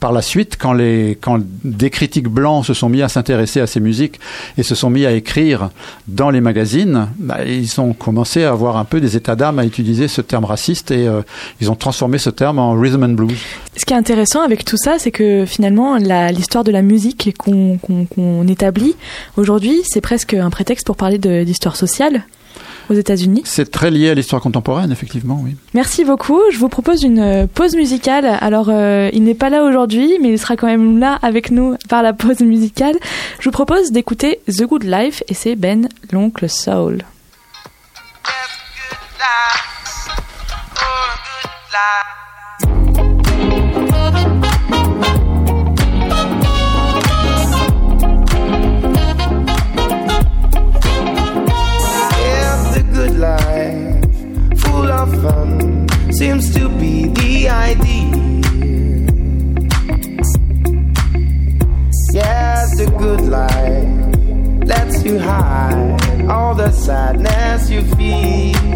Par 0.00 0.12
la 0.12 0.22
suite, 0.22 0.56
quand 0.58 0.72
les, 0.72 1.18
quand 1.20 1.40
des 1.64 1.90
critiques 1.90 2.28
blancs 2.28 2.64
se 2.64 2.74
sont 2.74 2.88
mis 2.88 3.02
à 3.02 3.08
s'intéresser 3.08 3.60
à 3.60 3.66
ces 3.66 3.80
musiques 3.80 4.20
et 4.58 4.62
se 4.62 4.74
sont 4.74 4.90
mis 4.90 5.06
à 5.06 5.12
écrire 5.12 5.70
dans 6.08 6.30
les 6.30 6.40
magazines, 6.40 7.08
bah, 7.18 7.44
ils 7.44 7.80
ont 7.80 7.92
commencé 7.92 8.44
à 8.44 8.50
avoir 8.50 8.76
un 8.76 8.84
peu 8.84 9.00
des 9.00 9.16
états 9.16 9.36
d'âme 9.36 9.58
à 9.58 9.64
utiliser 9.64 10.08
ce 10.08 10.20
terme 10.20 10.44
raciste 10.44 10.90
et 10.90 11.06
euh, 11.06 11.22
ils 11.60 11.70
ont 11.70 11.74
transformé 11.74 12.15
ce 12.18 12.30
terme 12.30 12.58
en 12.58 12.72
rhythm 12.78 13.02
and 13.04 13.08
blues. 13.10 13.38
Ce 13.76 13.84
qui 13.84 13.92
est 13.92 13.96
intéressant 13.96 14.40
avec 14.42 14.64
tout 14.64 14.76
ça, 14.76 14.98
c'est 14.98 15.10
que 15.10 15.44
finalement, 15.46 15.96
l'histoire 15.96 16.64
de 16.64 16.70
la 16.72 16.82
musique 16.82 17.34
qu'on 17.38 18.46
établit 18.48 18.96
aujourd'hui, 19.36 19.82
c'est 19.84 20.00
presque 20.00 20.34
un 20.34 20.50
prétexte 20.50 20.86
pour 20.86 20.96
parler 20.96 21.18
d'histoire 21.18 21.76
sociale 21.76 22.24
aux 22.88 22.94
États-Unis. 22.94 23.42
C'est 23.44 23.70
très 23.70 23.90
lié 23.90 24.10
à 24.10 24.14
l'histoire 24.14 24.40
contemporaine, 24.40 24.92
effectivement, 24.92 25.40
oui. 25.42 25.56
Merci 25.74 26.04
beaucoup. 26.04 26.40
Je 26.52 26.58
vous 26.58 26.68
propose 26.68 27.02
une 27.02 27.18
euh, 27.18 27.46
pause 27.52 27.74
musicale. 27.74 28.24
Alors, 28.40 28.68
euh, 28.70 29.10
il 29.12 29.24
n'est 29.24 29.34
pas 29.34 29.50
là 29.50 29.64
aujourd'hui, 29.64 30.18
mais 30.22 30.30
il 30.30 30.38
sera 30.38 30.56
quand 30.56 30.68
même 30.68 30.98
là 30.98 31.18
avec 31.22 31.50
nous 31.50 31.76
par 31.88 32.02
la 32.02 32.12
pause 32.12 32.40
musicale. 32.40 32.94
Je 33.40 33.44
vous 33.46 33.52
propose 33.52 33.90
d'écouter 33.90 34.40
The 34.46 34.62
Good 34.62 34.84
Life 34.84 35.22
et 35.28 35.34
c'est 35.34 35.56
Ben, 35.56 35.88
l'oncle 36.12 36.48
Soul. 36.48 36.98
good 36.98 37.04
life 39.18 39.75
you 65.06 65.20
hide 65.20 66.26
all 66.28 66.52
the 66.52 66.72
sadness 66.72 67.70
you 67.70 67.82
feel. 67.94 68.75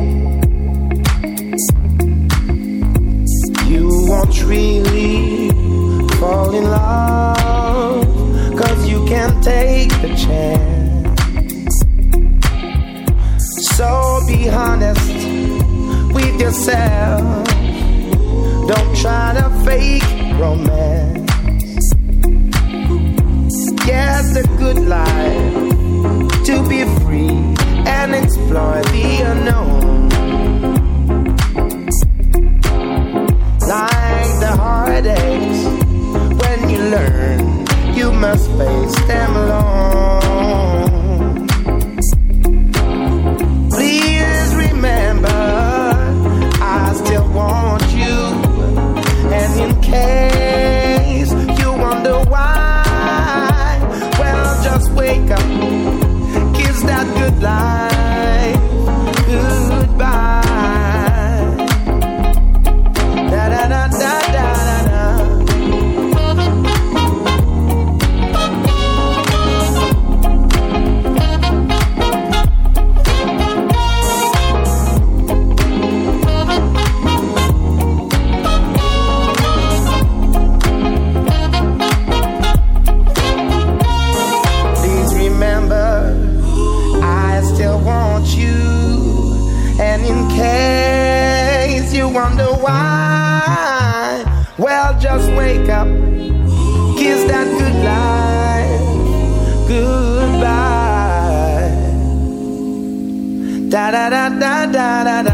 da 104.09 104.29
da 104.31 104.67
da 104.67 105.05
da 105.05 105.23
da 105.23 105.30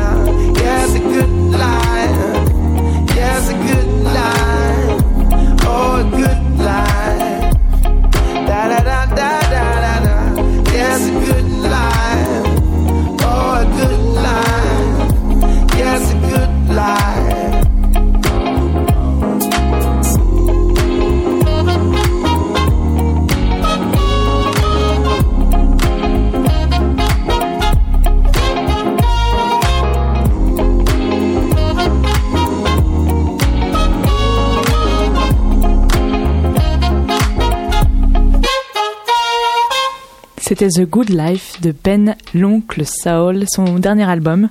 C'était 40.58 40.84
The 40.84 40.88
Good 40.88 41.10
Life 41.10 41.60
de 41.60 41.74
Ben 41.84 42.14
l'oncle 42.32 42.86
Saul, 42.86 43.44
son 43.46 43.78
dernier 43.78 44.08
album. 44.08 44.48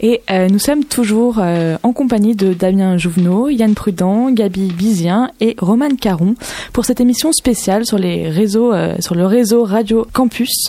Et 0.00 0.20
euh, 0.30 0.48
nous 0.48 0.58
sommes 0.58 0.84
toujours 0.84 1.36
euh, 1.38 1.76
en 1.82 1.92
compagnie 1.92 2.34
de 2.34 2.52
Damien 2.52 2.98
Jouvenot, 2.98 3.48
Yann 3.48 3.74
Prudent, 3.74 4.30
Gabi 4.30 4.72
Bizien 4.72 5.30
et 5.40 5.56
Roman 5.58 5.88
Caron 5.98 6.34
pour 6.72 6.84
cette 6.84 7.00
émission 7.00 7.32
spéciale 7.32 7.86
sur 7.86 7.98
les 7.98 8.28
réseaux, 8.28 8.74
euh, 8.74 8.96
sur 9.00 9.14
le 9.14 9.24
réseau 9.24 9.64
Radio 9.64 10.06
Campus, 10.12 10.68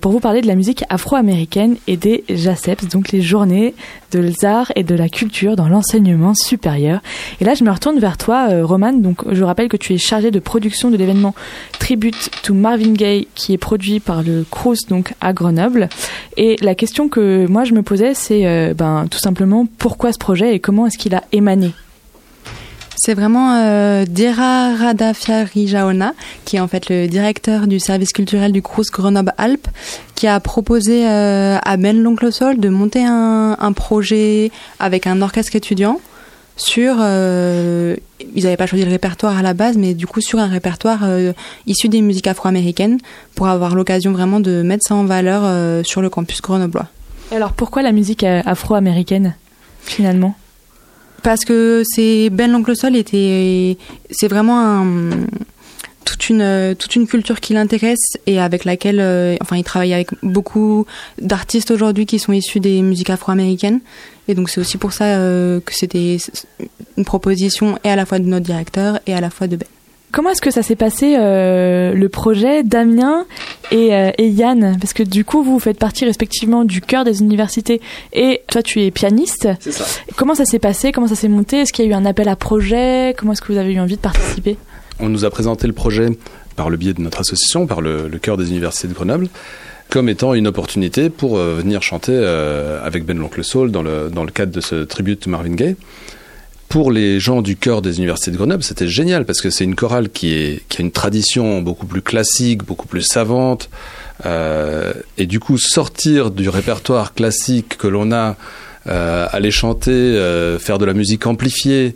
pour 0.00 0.10
vous 0.10 0.18
parler 0.18 0.40
de 0.40 0.48
la 0.48 0.56
musique 0.56 0.82
afro-américaine 0.88 1.76
et 1.86 1.96
des 1.96 2.24
JACEPS, 2.28 2.88
donc 2.88 3.12
les 3.12 3.22
journées 3.22 3.74
de 4.10 4.32
l'art 4.42 4.72
et 4.74 4.82
de 4.82 4.94
la 4.94 5.08
culture 5.08 5.54
dans 5.54 5.68
l'enseignement 5.68 6.34
supérieur. 6.34 7.00
Et 7.40 7.44
là, 7.44 7.54
je 7.54 7.62
me 7.62 7.70
retourne 7.70 8.00
vers 8.00 8.16
toi, 8.16 8.48
Roman. 8.62 8.92
Donc, 8.92 9.22
je 9.30 9.44
rappelle 9.44 9.68
que 9.68 9.76
tu 9.76 9.94
es 9.94 9.98
chargé 9.98 10.32
de 10.32 10.40
production 10.40 10.90
de 10.90 10.96
l'événement 10.96 11.34
Tribute 11.78 12.30
to 12.42 12.54
Marvin 12.54 12.92
Gaye, 12.92 13.28
qui 13.36 13.52
est 13.52 13.58
produit 13.58 14.00
par 14.00 14.22
le 14.24 14.44
Crous, 14.50 14.86
donc 14.88 15.14
à 15.20 15.32
Grenoble. 15.32 15.88
Et 16.36 16.56
la 16.60 16.74
question 16.74 17.08
que 17.08 17.46
moi 17.46 17.64
je 17.64 17.74
me 17.74 17.82
posais, 17.82 18.14
c'est 18.14 18.44
euh, 18.58 18.74
ben, 18.74 19.06
tout 19.10 19.18
simplement 19.18 19.66
pourquoi 19.78 20.12
ce 20.12 20.18
projet 20.18 20.54
et 20.54 20.60
comment 20.60 20.86
est-ce 20.86 20.98
qu'il 20.98 21.14
a 21.14 21.24
émané 21.32 21.72
c'est 23.00 23.14
vraiment 23.14 23.54
euh, 23.54 24.04
Dira 24.06 24.74
Radafiari-Jaona, 24.74 26.14
qui 26.44 26.56
est 26.56 26.60
en 26.60 26.66
fait 26.66 26.88
le 26.88 27.06
directeur 27.06 27.68
du 27.68 27.78
service 27.78 28.12
culturel 28.12 28.50
du 28.50 28.60
Crous 28.60 28.90
Grenoble-Alpes, 28.90 29.68
qui 30.16 30.26
a 30.26 30.40
proposé 30.40 31.08
euh, 31.08 31.58
à 31.62 31.76
Ben 31.76 32.02
l'Oncle 32.02 32.32
Sol 32.32 32.58
de 32.58 32.68
monter 32.68 33.04
un, 33.04 33.56
un, 33.58 33.72
projet 33.72 34.50
avec 34.80 35.06
un 35.06 35.22
orchestre 35.22 35.54
étudiant 35.54 36.00
sur 36.56 36.96
euh, 36.98 37.94
ils 38.34 38.42
n'avaient 38.42 38.56
pas 38.56 38.66
choisi 38.66 38.84
le 38.84 38.90
répertoire 38.90 39.38
à 39.38 39.42
la 39.42 39.54
base 39.54 39.78
mais 39.78 39.94
du 39.94 40.08
coup 40.08 40.20
sur 40.20 40.40
un 40.40 40.48
répertoire 40.48 41.06
issu 41.68 41.88
des 41.88 42.00
musiques 42.00 42.26
afro-américaines 42.26 42.98
pour 43.36 43.46
avoir 43.46 43.76
l'occasion 43.76 44.10
vraiment 44.10 44.40
de 44.40 44.62
mettre 44.62 44.84
ça 44.84 44.96
en 44.96 45.04
valeur 45.04 45.86
sur 45.86 46.02
le 46.02 46.10
campus 46.10 46.42
grenoblois 46.42 46.88
alors 47.36 47.52
pourquoi 47.52 47.82
la 47.82 47.92
musique 47.92 48.24
afro-américaine 48.24 49.34
finalement? 49.80 50.34
Parce 51.22 51.44
que 51.44 51.82
c'est 51.84 52.30
Ben 52.30 52.50
l'oncle 52.50 52.76
Sol 52.76 52.96
était, 52.96 53.76
c'est 54.10 54.28
vraiment 54.28 54.60
un, 54.60 55.10
toute 56.04 56.28
une 56.30 56.74
toute 56.78 56.94
une 56.96 57.06
culture 57.06 57.40
qui 57.40 57.54
l'intéresse 57.54 58.16
et 58.26 58.40
avec 58.40 58.64
laquelle, 58.64 59.00
euh, 59.00 59.36
enfin, 59.42 59.56
il 59.56 59.64
travaille 59.64 59.92
avec 59.92 60.10
beaucoup 60.22 60.86
d'artistes 61.20 61.70
aujourd'hui 61.70 62.06
qui 62.06 62.18
sont 62.18 62.32
issus 62.32 62.60
des 62.60 62.82
musiques 62.82 63.10
afro-américaines. 63.10 63.80
Et 64.28 64.34
donc 64.34 64.48
c'est 64.48 64.60
aussi 64.60 64.78
pour 64.78 64.92
ça 64.92 65.04
euh, 65.04 65.60
que 65.60 65.74
c'était 65.74 66.18
une 66.96 67.04
proposition 67.04 67.78
et 67.84 67.90
à 67.90 67.96
la 67.96 68.06
fois 68.06 68.18
de 68.18 68.26
notre 68.26 68.46
directeur 68.46 69.00
et 69.06 69.14
à 69.14 69.20
la 69.20 69.30
fois 69.30 69.48
de 69.48 69.56
Ben. 69.56 69.66
Comment 70.10 70.30
est-ce 70.30 70.40
que 70.40 70.50
ça 70.50 70.62
s'est 70.62 70.76
passé 70.76 71.16
euh, 71.18 71.92
le 71.92 72.08
projet 72.08 72.62
Damien 72.62 73.26
et, 73.70 73.94
euh, 73.94 74.10
et, 74.16 74.28
Yann? 74.28 74.78
Parce 74.80 74.94
que 74.94 75.02
du 75.02 75.24
coup, 75.24 75.42
vous 75.42 75.58
faites 75.58 75.78
partie 75.78 76.06
respectivement 76.06 76.64
du 76.64 76.80
cœur 76.80 77.04
des 77.04 77.20
universités 77.20 77.80
et 78.14 78.40
toi, 78.48 78.62
tu 78.62 78.82
es 78.82 78.90
pianiste. 78.90 79.48
C'est 79.60 79.72
ça. 79.72 79.84
Comment 80.16 80.34
ça 80.34 80.46
s'est 80.46 80.58
passé? 80.58 80.92
Comment 80.92 81.08
ça 81.08 81.14
s'est 81.14 81.28
monté? 81.28 81.58
Est-ce 81.58 81.72
qu'il 81.74 81.84
y 81.84 81.88
a 81.88 81.90
eu 81.90 81.94
un 81.94 82.06
appel 82.06 82.28
à 82.28 82.36
projet? 82.36 83.14
Comment 83.18 83.32
est-ce 83.32 83.42
que 83.42 83.52
vous 83.52 83.58
avez 83.58 83.74
eu 83.74 83.80
envie 83.80 83.96
de 83.96 84.00
participer? 84.00 84.56
On 84.98 85.10
nous 85.10 85.26
a 85.26 85.30
présenté 85.30 85.66
le 85.66 85.74
projet 85.74 86.08
par 86.56 86.70
le 86.70 86.78
biais 86.78 86.94
de 86.94 87.02
notre 87.02 87.20
association, 87.20 87.66
par 87.66 87.82
le, 87.82 88.08
le 88.08 88.18
cœur 88.18 88.36
des 88.36 88.50
universités 88.50 88.88
de 88.88 88.94
Grenoble 88.94 89.28
comme 89.90 90.10
étant 90.10 90.34
une 90.34 90.46
opportunité 90.46 91.08
pour 91.08 91.38
euh, 91.38 91.54
venir 91.54 91.80
chanter 91.80 92.14
avec 92.14 93.06
Ben 93.06 93.16
l'Oncle 93.16 93.42
Soul 93.42 93.70
dans 93.70 93.80
le, 93.82 94.10
dans 94.10 94.24
le 94.24 94.30
cadre 94.30 94.52
de 94.52 94.60
ce 94.60 94.84
tribute 94.84 95.26
Marvin 95.26 95.54
Gaye 95.54 95.76
pour 96.68 96.92
les 96.92 97.18
gens 97.18 97.40
du 97.40 97.56
cœur 97.56 97.80
des 97.80 97.98
universités 97.98 98.30
de 98.30 98.36
Grenoble, 98.36 98.62
c'était 98.62 98.88
génial 98.88 99.24
parce 99.24 99.40
que 99.40 99.50
c'est 99.50 99.64
une 99.64 99.74
chorale 99.74 100.10
qui, 100.10 100.60
a 100.78 100.82
une 100.82 100.90
tradition 100.90 101.62
beaucoup 101.62 101.86
plus 101.86 102.02
classique, 102.02 102.64
beaucoup 102.64 102.86
plus 102.86 103.02
savante. 103.02 103.70
Euh, 104.26 104.92
et 105.16 105.26
du 105.26 105.40
coup, 105.40 105.56
sortir 105.56 106.30
du 106.30 106.48
répertoire 106.48 107.14
classique 107.14 107.78
que 107.78 107.86
l'on 107.86 108.12
a, 108.12 108.36
euh, 108.86 109.26
aller 109.30 109.50
chanter, 109.50 109.90
euh, 109.90 110.58
faire 110.58 110.78
de 110.78 110.84
la 110.84 110.92
musique 110.92 111.26
amplifiée, 111.26 111.94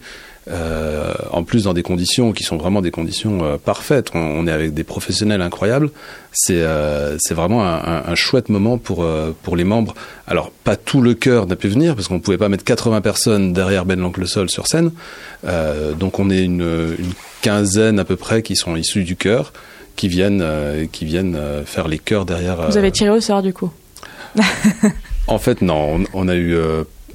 euh, 0.49 1.13
en 1.31 1.45
plus 1.45 1.65
dans 1.65 1.73
des 1.73 1.85
conditions 1.85 2.33
qui 2.33 2.43
sont 2.43 2.57
vraiment 2.57 2.83
des 2.83 2.91
conditions 2.91 3.45
euh, 3.45 3.57
parfaites. 3.59 4.11
On, 4.13 4.19
on, 4.19 4.47
est 4.49 4.51
avec 4.51 4.75
des 4.75 4.83
professionnels 4.83 5.41
incroyables. 5.41 5.91
C'est 6.33 6.63
euh, 6.63 7.17
c'est 7.21 7.35
vraiment 7.35 7.65
un, 7.65 7.77
un, 7.77 8.03
un, 8.09 8.15
chouette 8.17 8.49
moment 8.49 8.77
pour 8.77 9.07
pour 9.43 9.57
les 9.57 9.63
membres. 9.63 9.95
Alors 10.27 10.51
pas 10.51 10.75
tout 10.75 11.01
le 11.01 11.15
chœur 11.15 11.47
n'a 11.47 11.55
pu 11.55 11.69
venir 11.69 11.95
parce 11.95 12.09
qu'on 12.09 12.19
pouvait 12.19 12.39
pas 12.39 12.49
mettre 12.49 12.65
80 12.65 13.03
personnes 13.03 13.53
derrière 13.53 13.85
Ben 13.85 14.01
l'oncle 14.01 14.27
Sol 14.27 14.51
sur 14.51 14.67
scène. 14.67 14.91
donc 15.99 16.19
on 16.19 16.29
est 16.29 16.43
une, 16.43 16.63
une, 16.99 17.13
quinzaine 17.43 17.99
à 17.99 18.05
peu 18.05 18.17
près 18.17 18.43
qui 18.43 18.55
sont 18.55 18.77
issus 18.77 19.03
du 19.03 19.17
chœur, 19.17 19.53
qui 19.97 20.09
viennent 20.09 20.45
qui 20.91 21.05
viennent 21.05 21.39
faire 21.67 21.87
les 21.87 21.99
chœurs 21.99 22.25
derrière. 22.25 22.69
Vous 22.69 22.79
avez 22.79 22.91
tiré 22.91 23.11
au 23.11 23.21
sort 23.21 23.43
du 23.43 23.53
coup. 23.53 23.71
en 25.27 25.39
fait 25.39 25.63
non, 25.63 26.01
on, 26.01 26.05
on 26.15 26.29
a 26.29 26.35
eu 26.35 26.57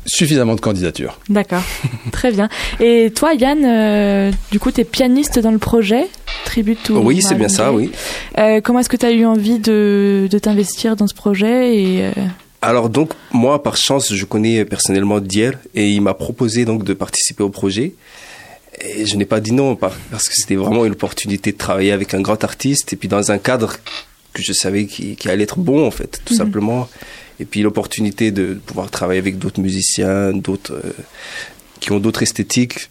suffisamment 0.07 0.55
de 0.55 0.61
candidatures. 0.61 1.19
D'accord, 1.29 1.63
très 2.11 2.31
bien. 2.31 2.49
Et 2.79 3.11
toi, 3.13 3.33
Yann, 3.33 3.63
euh, 3.63 4.31
du 4.51 4.59
coup, 4.59 4.71
tu 4.71 4.81
es 4.81 4.83
pianiste 4.83 5.39
dans 5.39 5.51
le 5.51 5.59
projet 5.59 6.07
Tribute 6.45 6.81
to 6.83 6.99
Oui, 6.99 7.21
c'est 7.21 7.35
bien 7.35 7.49
ça, 7.49 7.73
oui. 7.73 7.91
Euh, 8.37 8.61
comment 8.61 8.79
est-ce 8.79 8.89
que 8.89 8.97
tu 8.97 9.05
as 9.05 9.11
eu 9.11 9.25
envie 9.25 9.59
de, 9.59 10.27
de 10.31 10.39
t'investir 10.39 10.95
dans 10.95 11.07
ce 11.07 11.13
projet 11.13 11.75
et, 11.75 12.03
euh... 12.05 12.11
Alors 12.61 12.89
donc, 12.89 13.11
moi, 13.31 13.61
par 13.61 13.77
chance, 13.77 14.13
je 14.13 14.25
connais 14.25 14.65
personnellement 14.65 15.19
Dier 15.19 15.51
et 15.75 15.89
il 15.89 16.01
m'a 16.01 16.13
proposé 16.13 16.65
donc 16.65 16.83
de 16.83 16.93
participer 16.93 17.43
au 17.43 17.49
projet. 17.49 17.93
Et 18.81 19.05
je 19.05 19.15
n'ai 19.15 19.25
pas 19.25 19.39
dit 19.39 19.53
non 19.53 19.75
parce 19.75 20.27
que 20.27 20.33
c'était 20.35 20.55
vraiment 20.55 20.85
une 20.85 20.93
opportunité 20.93 21.51
de 21.51 21.57
travailler 21.57 21.91
avec 21.91 22.13
un 22.13 22.21
grand 22.21 22.43
artiste 22.43 22.93
et 22.93 22.95
puis 22.95 23.07
dans 23.07 23.31
un 23.31 23.37
cadre 23.37 23.77
que 24.33 24.43
je 24.43 24.53
savais 24.53 24.85
qui, 24.85 25.15
qui 25.15 25.29
allait 25.29 25.43
être 25.43 25.57
bon 25.59 25.85
en 25.85 25.91
fait, 25.91 26.21
tout 26.25 26.33
mm 26.33 26.37
-hmm. 26.37 26.39
simplement 26.39 26.89
et 27.39 27.45
puis 27.45 27.61
l'opportunité 27.61 28.31
de 28.31 28.53
pouvoir 28.65 28.89
travailler 28.89 29.19
avec 29.19 29.37
d'autres 29.37 29.61
musiciens, 29.61 30.33
d'autres 30.33 30.73
euh, 30.73 30.91
qui 31.79 31.91
ont 31.91 31.99
d'autres 31.99 32.23
esthétiques. 32.23 32.89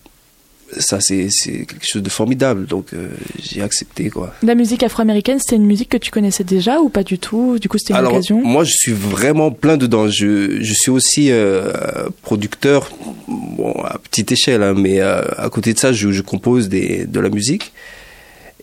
Ça, 0.78 0.98
c'est 1.00 1.28
quelque 1.64 1.86
chose 1.86 2.02
de 2.02 2.10
formidable, 2.10 2.66
donc 2.66 2.92
euh, 2.92 3.08
j'ai 3.40 3.62
accepté 3.62 4.10
quoi. 4.10 4.34
La 4.42 4.56
musique 4.56 4.82
afro-américaine, 4.82 5.38
c'était 5.38 5.54
une 5.54 5.64
musique 5.64 5.90
que 5.90 5.96
tu 5.96 6.10
connaissais 6.10 6.42
déjà 6.42 6.80
ou 6.80 6.88
pas 6.88 7.04
du 7.04 7.20
tout? 7.20 7.60
Du 7.60 7.68
coup, 7.68 7.78
c'était 7.78 7.92
une 7.92 8.00
Alors, 8.00 8.14
occasion? 8.14 8.42
Moi, 8.42 8.64
je 8.64 8.72
suis 8.72 8.92
vraiment 8.92 9.52
plein 9.52 9.76
dedans. 9.76 10.08
Je, 10.08 10.60
je 10.60 10.74
suis 10.74 10.90
aussi 10.90 11.30
euh, 11.30 12.08
producteur, 12.22 12.90
bon, 13.28 13.74
à 13.84 13.98
petite 13.98 14.32
échelle, 14.32 14.64
hein, 14.64 14.74
mais 14.76 15.00
euh, 15.00 15.22
à 15.36 15.48
côté 15.50 15.72
de 15.72 15.78
ça, 15.78 15.92
je, 15.92 16.10
je 16.10 16.22
compose 16.22 16.68
des, 16.68 17.06
de 17.06 17.20
la 17.20 17.28
musique. 17.28 17.72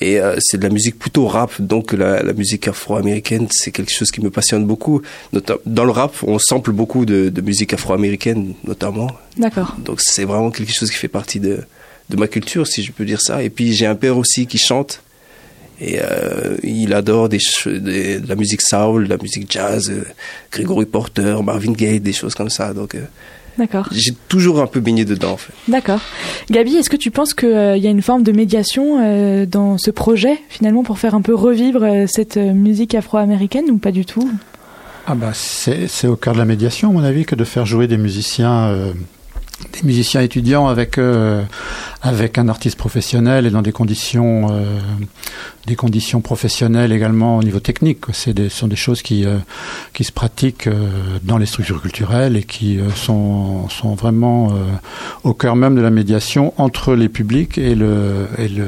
Et 0.05 0.19
euh, 0.19 0.35
c'est 0.41 0.57
de 0.57 0.63
la 0.63 0.73
musique 0.77 0.99
plutôt 0.99 1.27
rap, 1.27 1.61
donc 1.61 1.93
la, 1.93 2.21
la 2.29 2.33
musique 2.33 2.67
afro-américaine, 2.67 3.47
c'est 3.49 3.71
quelque 3.71 3.93
chose 3.99 4.11
qui 4.11 4.19
me 4.19 4.29
passionne 4.29 4.65
beaucoup. 4.65 5.01
Dans 5.65 5.85
le 5.85 5.91
rap, 5.91 6.13
on 6.23 6.37
sample 6.39 6.73
beaucoup 6.73 7.05
de, 7.05 7.29
de 7.29 7.41
musique 7.41 7.71
afro-américaine, 7.71 8.53
notamment. 8.65 9.09
D'accord. 9.37 9.77
Donc 9.87 10.01
c'est 10.01 10.25
vraiment 10.25 10.51
quelque 10.51 10.73
chose 10.73 10.91
qui 10.91 10.97
fait 10.97 11.07
partie 11.07 11.39
de, 11.39 11.55
de 12.09 12.17
ma 12.17 12.27
culture, 12.27 12.67
si 12.67 12.83
je 12.83 12.91
peux 12.91 13.05
dire 13.05 13.21
ça. 13.21 13.43
Et 13.43 13.49
puis 13.49 13.71
j'ai 13.71 13.85
un 13.85 13.95
père 13.95 14.17
aussi 14.17 14.45
qui 14.45 14.57
chante. 14.57 15.01
Et 15.79 15.99
euh, 16.01 16.57
il 16.63 16.93
adore 16.93 17.29
des, 17.29 17.39
des, 17.65 18.19
de 18.19 18.27
la 18.27 18.35
musique 18.35 18.61
soul, 18.61 19.05
de 19.05 19.09
la 19.09 19.17
musique 19.17 19.49
jazz, 19.49 19.89
euh, 19.89 20.03
Gregory 20.51 20.85
Porter, 20.85 21.41
Marvin 21.41 21.71
Gaye, 21.71 22.01
des 22.01 22.13
choses 22.13 22.35
comme 22.35 22.49
ça. 22.49 22.73
Donc 22.73 22.97
D'accord. 23.57 23.87
J'ai 23.91 24.13
toujours 24.27 24.61
un 24.61 24.67
peu 24.67 24.79
baigné 24.79 25.05
dedans, 25.05 25.31
en 25.31 25.37
fait. 25.37 25.53
D'accord. 25.67 25.99
Gabi, 26.49 26.75
est-ce 26.75 26.89
que 26.89 26.97
tu 26.97 27.11
penses 27.11 27.33
qu'il 27.33 27.49
euh, 27.49 27.77
y 27.77 27.87
a 27.87 27.89
une 27.89 28.01
forme 28.01 28.23
de 28.23 28.31
médiation 28.31 28.99
euh, 29.01 29.45
dans 29.45 29.77
ce 29.77 29.91
projet, 29.91 30.39
finalement, 30.49 30.83
pour 30.83 30.99
faire 30.99 31.15
un 31.15 31.21
peu 31.21 31.35
revivre 31.35 31.83
euh, 31.83 32.05
cette 32.07 32.37
musique 32.37 32.95
afro-américaine 32.95 33.65
ou 33.69 33.77
pas 33.77 33.91
du 33.91 34.05
tout? 34.05 34.29
Ah 35.05 35.15
bah 35.15 35.31
C'est 35.33 36.07
au 36.07 36.15
cœur 36.15 36.33
de 36.33 36.39
la 36.39 36.45
médiation, 36.45 36.89
à 36.89 36.93
mon 36.93 37.03
avis, 37.03 37.25
que 37.25 37.35
de 37.35 37.43
faire 37.43 37.65
jouer 37.65 37.87
des 37.87 37.97
musiciens. 37.97 38.73
Des 39.71 39.83
musiciens 39.83 40.21
étudiants 40.21 40.67
avec 40.67 40.97
euh, 40.97 41.43
avec 42.01 42.37
un 42.37 42.49
artiste 42.49 42.75
professionnel 42.75 43.45
et 43.45 43.49
dans 43.49 43.61
des 43.61 43.71
conditions 43.71 44.47
euh, 44.51 44.79
des 45.67 45.75
conditions 45.75 46.21
professionnelles 46.21 46.91
également 46.91 47.37
au 47.37 47.43
niveau 47.43 47.59
technique 47.59 47.99
c'est 48.13 48.49
sont 48.49 48.67
des 48.67 48.75
choses 48.75 49.01
qui 49.01 49.25
euh, 49.25 49.37
qui 49.93 50.03
se 50.03 50.11
pratiquent 50.11 50.67
dans 51.23 51.37
les 51.37 51.45
structures 51.45 51.81
culturelles 51.81 52.35
et 52.35 52.43
qui 52.43 52.79
sont 52.95 53.69
sont 53.69 53.93
vraiment 53.93 54.53
au 55.23 55.33
cœur 55.33 55.55
même 55.55 55.75
de 55.75 55.81
la 55.81 55.91
médiation 55.91 56.53
entre 56.57 56.95
les 56.95 57.07
publics 57.07 57.57
et 57.57 57.75
le 57.75 58.27
et 58.37 58.47
le 58.49 58.65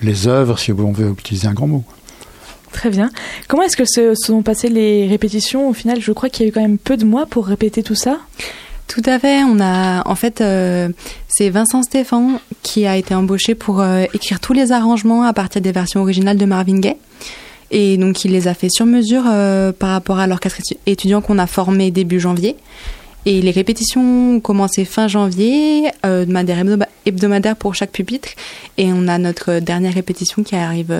les 0.00 0.26
œuvres 0.28 0.58
si 0.58 0.72
on 0.72 0.92
veut 0.92 1.10
utiliser 1.10 1.46
un 1.46 1.54
grand 1.54 1.68
mot 1.68 1.84
Très 2.72 2.88
bien. 2.88 3.10
Comment 3.48 3.64
est-ce 3.64 3.76
que 3.76 3.84
se 3.84 4.14
sont 4.14 4.42
passées 4.42 4.70
les 4.70 5.06
répétitions 5.06 5.68
Au 5.68 5.74
final, 5.74 6.00
je 6.00 6.10
crois 6.10 6.30
qu'il 6.30 6.44
y 6.44 6.46
a 6.46 6.48
eu 6.48 6.52
quand 6.52 6.62
même 6.62 6.78
peu 6.78 6.96
de 6.96 7.04
mois 7.04 7.26
pour 7.26 7.46
répéter 7.46 7.82
tout 7.82 7.94
ça. 7.94 8.18
Tout 8.92 9.02
à 9.06 9.18
fait. 9.18 9.42
On 9.42 9.58
a, 9.58 10.06
en 10.06 10.14
fait, 10.14 10.42
euh, 10.42 10.90
c'est 11.26 11.48
Vincent 11.48 11.82
Stéphan 11.82 12.32
qui 12.62 12.84
a 12.86 12.94
été 12.98 13.14
embauché 13.14 13.54
pour 13.54 13.80
euh, 13.80 14.04
écrire 14.12 14.38
tous 14.38 14.52
les 14.52 14.70
arrangements 14.70 15.22
à 15.22 15.32
partir 15.32 15.62
des 15.62 15.72
versions 15.72 16.02
originales 16.02 16.36
de 16.36 16.44
Marvin 16.44 16.78
Gaye. 16.78 16.96
Et 17.70 17.96
donc, 17.96 18.26
il 18.26 18.32
les 18.32 18.48
a 18.48 18.54
fait 18.54 18.68
sur 18.68 18.84
mesure 18.84 19.22
euh, 19.26 19.72
par 19.72 19.92
rapport 19.92 20.18
à 20.18 20.26
l'orchestre 20.26 20.60
étudiant 20.84 21.22
qu'on 21.22 21.38
a 21.38 21.46
formé 21.46 21.90
début 21.90 22.20
janvier. 22.20 22.54
Et 23.24 23.40
les 23.40 23.50
répétitions 23.50 24.34
ont 24.34 24.40
commencé 24.40 24.84
fin 24.84 25.08
janvier, 25.08 25.90
de 26.04 26.30
manière 26.30 26.62
hebdomadaire 27.06 27.56
pour 27.56 27.74
chaque 27.74 27.92
pupitre. 27.92 28.28
Et 28.76 28.92
on 28.92 29.08
a 29.08 29.16
notre 29.16 29.60
dernière 29.60 29.94
répétition 29.94 30.42
qui 30.42 30.54
arrive 30.54 30.92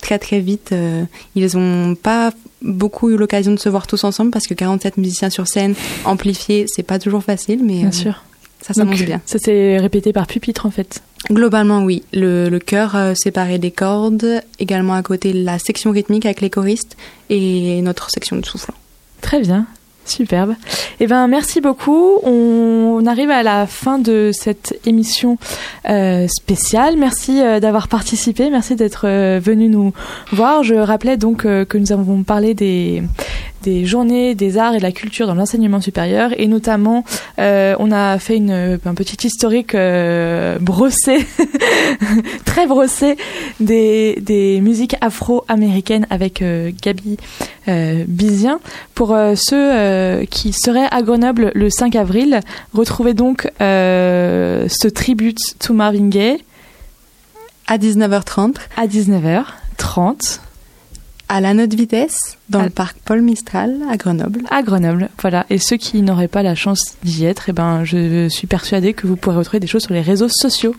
très 0.00 0.18
très 0.18 0.40
vite. 0.40 0.70
Euh, 0.72 1.04
ils 1.34 1.56
n'ont 1.56 1.94
pas 1.94 2.32
beaucoup 2.62 3.10
eu 3.10 3.16
l'occasion 3.16 3.52
de 3.52 3.58
se 3.58 3.68
voir 3.68 3.86
tous 3.86 4.04
ensemble 4.04 4.30
parce 4.30 4.46
que 4.46 4.54
47 4.54 4.96
musiciens 4.96 5.30
sur 5.30 5.46
scène, 5.46 5.74
amplifiés, 6.04 6.66
c'est 6.68 6.82
pas 6.82 6.98
toujours 6.98 7.22
facile, 7.22 7.60
mais 7.64 7.80
bien 7.80 7.92
sûr. 7.92 8.22
ça 8.60 8.74
s'annonce 8.74 9.02
bien. 9.02 9.20
Ça 9.26 9.38
s'est 9.38 9.78
répété 9.78 10.12
par 10.12 10.26
pupitre 10.26 10.66
en 10.66 10.70
fait. 10.70 11.02
Globalement, 11.30 11.82
oui. 11.82 12.04
Le, 12.12 12.48
le 12.48 12.58
chœur 12.58 12.94
euh, 12.94 13.14
séparé 13.14 13.58
des 13.58 13.70
cordes, 13.70 14.42
également 14.58 14.94
à 14.94 15.02
côté 15.02 15.32
la 15.32 15.58
section 15.58 15.90
rythmique 15.90 16.24
avec 16.24 16.40
les 16.40 16.50
choristes 16.50 16.96
et 17.30 17.80
notre 17.82 18.10
section 18.10 18.36
de 18.36 18.46
soufflant. 18.46 18.74
Très 19.20 19.40
bien. 19.40 19.66
Superbe. 20.08 20.54
Eh 21.00 21.06
ben, 21.06 21.26
merci 21.28 21.60
beaucoup. 21.60 22.18
On, 22.22 23.04
arrive 23.06 23.30
à 23.30 23.42
la 23.42 23.66
fin 23.66 23.98
de 23.98 24.30
cette 24.32 24.78
émission 24.86 25.38
euh, 25.88 26.26
spéciale. 26.28 26.96
Merci 26.96 27.40
euh, 27.40 27.60
d'avoir 27.60 27.88
participé. 27.88 28.50
Merci 28.50 28.74
d'être 28.74 29.06
euh, 29.06 29.38
venu 29.42 29.68
nous 29.68 29.92
voir. 30.32 30.62
Je 30.62 30.74
rappelais 30.74 31.16
donc 31.16 31.42
que 31.42 31.78
nous 31.78 31.92
avons 31.92 32.22
parlé 32.22 32.54
des 32.54 33.02
des 33.66 33.84
journées 33.84 34.36
des 34.36 34.58
arts 34.58 34.74
et 34.74 34.78
de 34.78 34.82
la 34.84 34.92
culture 34.92 35.26
dans 35.26 35.34
l'enseignement 35.34 35.80
supérieur. 35.80 36.30
Et 36.38 36.46
notamment 36.46 37.04
euh, 37.40 37.74
on 37.80 37.90
a 37.90 38.18
fait 38.20 38.36
une, 38.36 38.78
un 38.84 38.94
petit 38.94 39.26
historique 39.26 39.74
euh, 39.74 40.58
brossé 40.60 41.26
très 42.44 42.68
brossé 42.68 43.16
des, 43.58 44.18
des 44.22 44.60
musiques 44.60 44.94
afro-américaines 45.00 46.06
avec 46.10 46.42
euh, 46.42 46.70
Gabi 46.80 47.16
Bizien. 48.06 48.60
Pour 48.94 49.08
ceux 49.34 50.24
qui 50.30 50.52
seraient 50.52 50.86
à 50.92 51.02
Grenoble 51.02 51.50
le 51.56 51.68
5 51.68 51.96
avril 51.96 52.38
retrouvez 52.72 53.12
donc 53.12 53.50
ce 53.58 54.86
tribute 54.86 55.40
to 55.58 55.74
Marvin 55.74 56.08
Gaye. 56.08 56.38
À 57.66 57.76
19h30 57.78 58.54
à 58.76 58.86
19h30 58.86 60.38
À 61.28 61.40
la 61.40 61.54
note 61.54 61.74
vitesse, 61.74 62.38
dans 62.48 62.62
le 62.62 62.70
parc 62.70 62.98
Paul 63.04 63.20
Mistral, 63.20 63.78
à 63.90 63.96
Grenoble. 63.96 64.42
À 64.50 64.62
Grenoble, 64.62 65.08
voilà. 65.20 65.44
Et 65.50 65.58
ceux 65.58 65.76
qui 65.76 66.02
n'auraient 66.02 66.28
pas 66.28 66.44
la 66.44 66.54
chance 66.54 66.96
d'y 67.02 67.24
être, 67.24 67.48
eh 67.48 67.52
ben, 67.52 67.82
je 67.84 68.28
suis 68.28 68.46
persuadée 68.46 68.94
que 68.94 69.08
vous 69.08 69.16
pourrez 69.16 69.36
retrouver 69.36 69.58
des 69.58 69.66
choses 69.66 69.82
sur 69.82 69.94
les 69.94 70.02
réseaux 70.02 70.28
sociaux. 70.28 70.74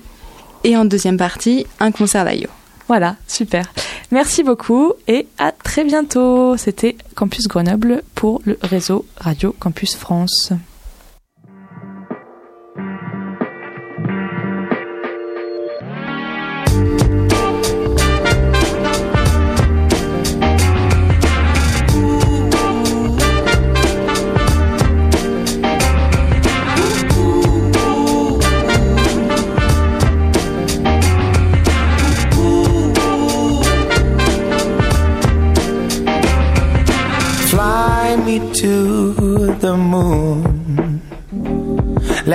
Et 0.63 0.77
en 0.77 0.85
deuxième 0.85 1.17
partie, 1.17 1.65
un 1.79 1.91
concert 1.91 2.23
d'Ayo. 2.23 2.47
Voilà, 2.87 3.17
super. 3.27 3.65
Merci 4.11 4.43
beaucoup 4.43 4.93
et 5.07 5.27
à 5.37 5.51
très 5.51 5.83
bientôt. 5.83 6.55
C'était 6.55 6.95
Campus 7.15 7.47
Grenoble 7.47 8.01
pour 8.15 8.41
le 8.45 8.57
réseau 8.61 9.05
Radio 9.17 9.53
Campus 9.59 9.95
France. 9.95 10.53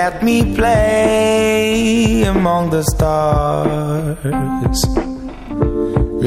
Let 0.04 0.18
me 0.24 0.42
play 0.56 2.24
among 2.24 2.70
the 2.70 2.82
stars. 2.82 4.18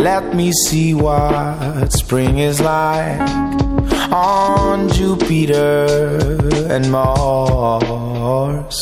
Let 0.07 0.33
me 0.33 0.53
see 0.53 0.93
what 0.93 1.91
spring 1.91 2.39
is 2.39 2.61
like 2.61 3.19
on 4.13 4.87
Jupiter 4.87 5.87
and 6.73 6.89
Mars. 6.89 8.77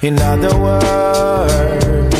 In 0.00 0.20
other 0.20 0.54
words, 0.66 2.13